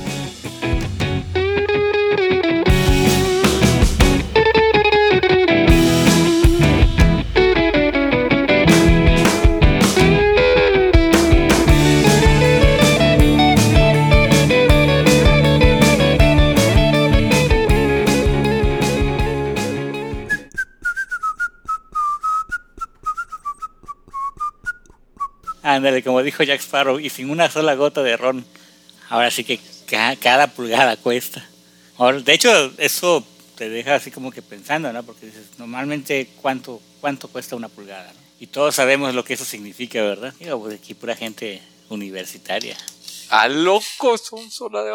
Ándale, 25.78 26.04
como 26.04 26.24
dijo 26.24 26.44
Jack 26.44 26.60
Sparrow, 26.60 27.00
y 27.00 27.10
sin 27.10 27.30
una 27.30 27.50
sola 27.50 27.76
gota 27.76 28.04
de 28.04 28.18
ron. 28.18 28.44
Ahora 29.10 29.32
sí 29.32 29.44
que 29.44 29.60
cada, 29.86 30.16
cada 30.16 30.48
pulgada 30.48 30.98
cuesta. 30.98 31.48
Ahora, 31.98 32.20
de 32.20 32.34
hecho, 32.34 32.72
eso 32.78 33.24
te 33.56 33.70
deja 33.70 33.96
así 33.96 34.12
como 34.12 34.32
que 34.32 34.42
pensando, 34.42 34.92
¿no? 34.92 35.04
Porque 35.04 35.28
dices, 35.28 35.46
normalmente, 35.58 36.30
¿cuánto, 36.42 36.82
cuánto 37.00 37.28
cuesta 37.28 37.56
una 37.56 37.70
pulgada? 37.70 38.12
¿no? 38.12 38.20
Y 38.40 38.48
todos 38.48 38.76
sabemos 38.76 39.16
lo 39.16 39.24
que 39.24 39.34
eso 39.36 39.46
significa, 39.46 40.02
¿verdad? 40.02 40.34
Digo, 40.40 40.60
pues 40.62 40.80
aquí 40.80 40.94
pura 40.94 41.16
gente 41.16 41.62
universitaria. 41.90 42.76
¡A 43.30 43.48
loco! 43.48 44.18
Son 44.18 44.50
sola 44.50 44.84
de 44.84 44.92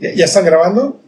¿Ya, 0.00 0.14
¿Ya 0.14 0.24
están 0.24 0.44
grabando? 0.44 1.00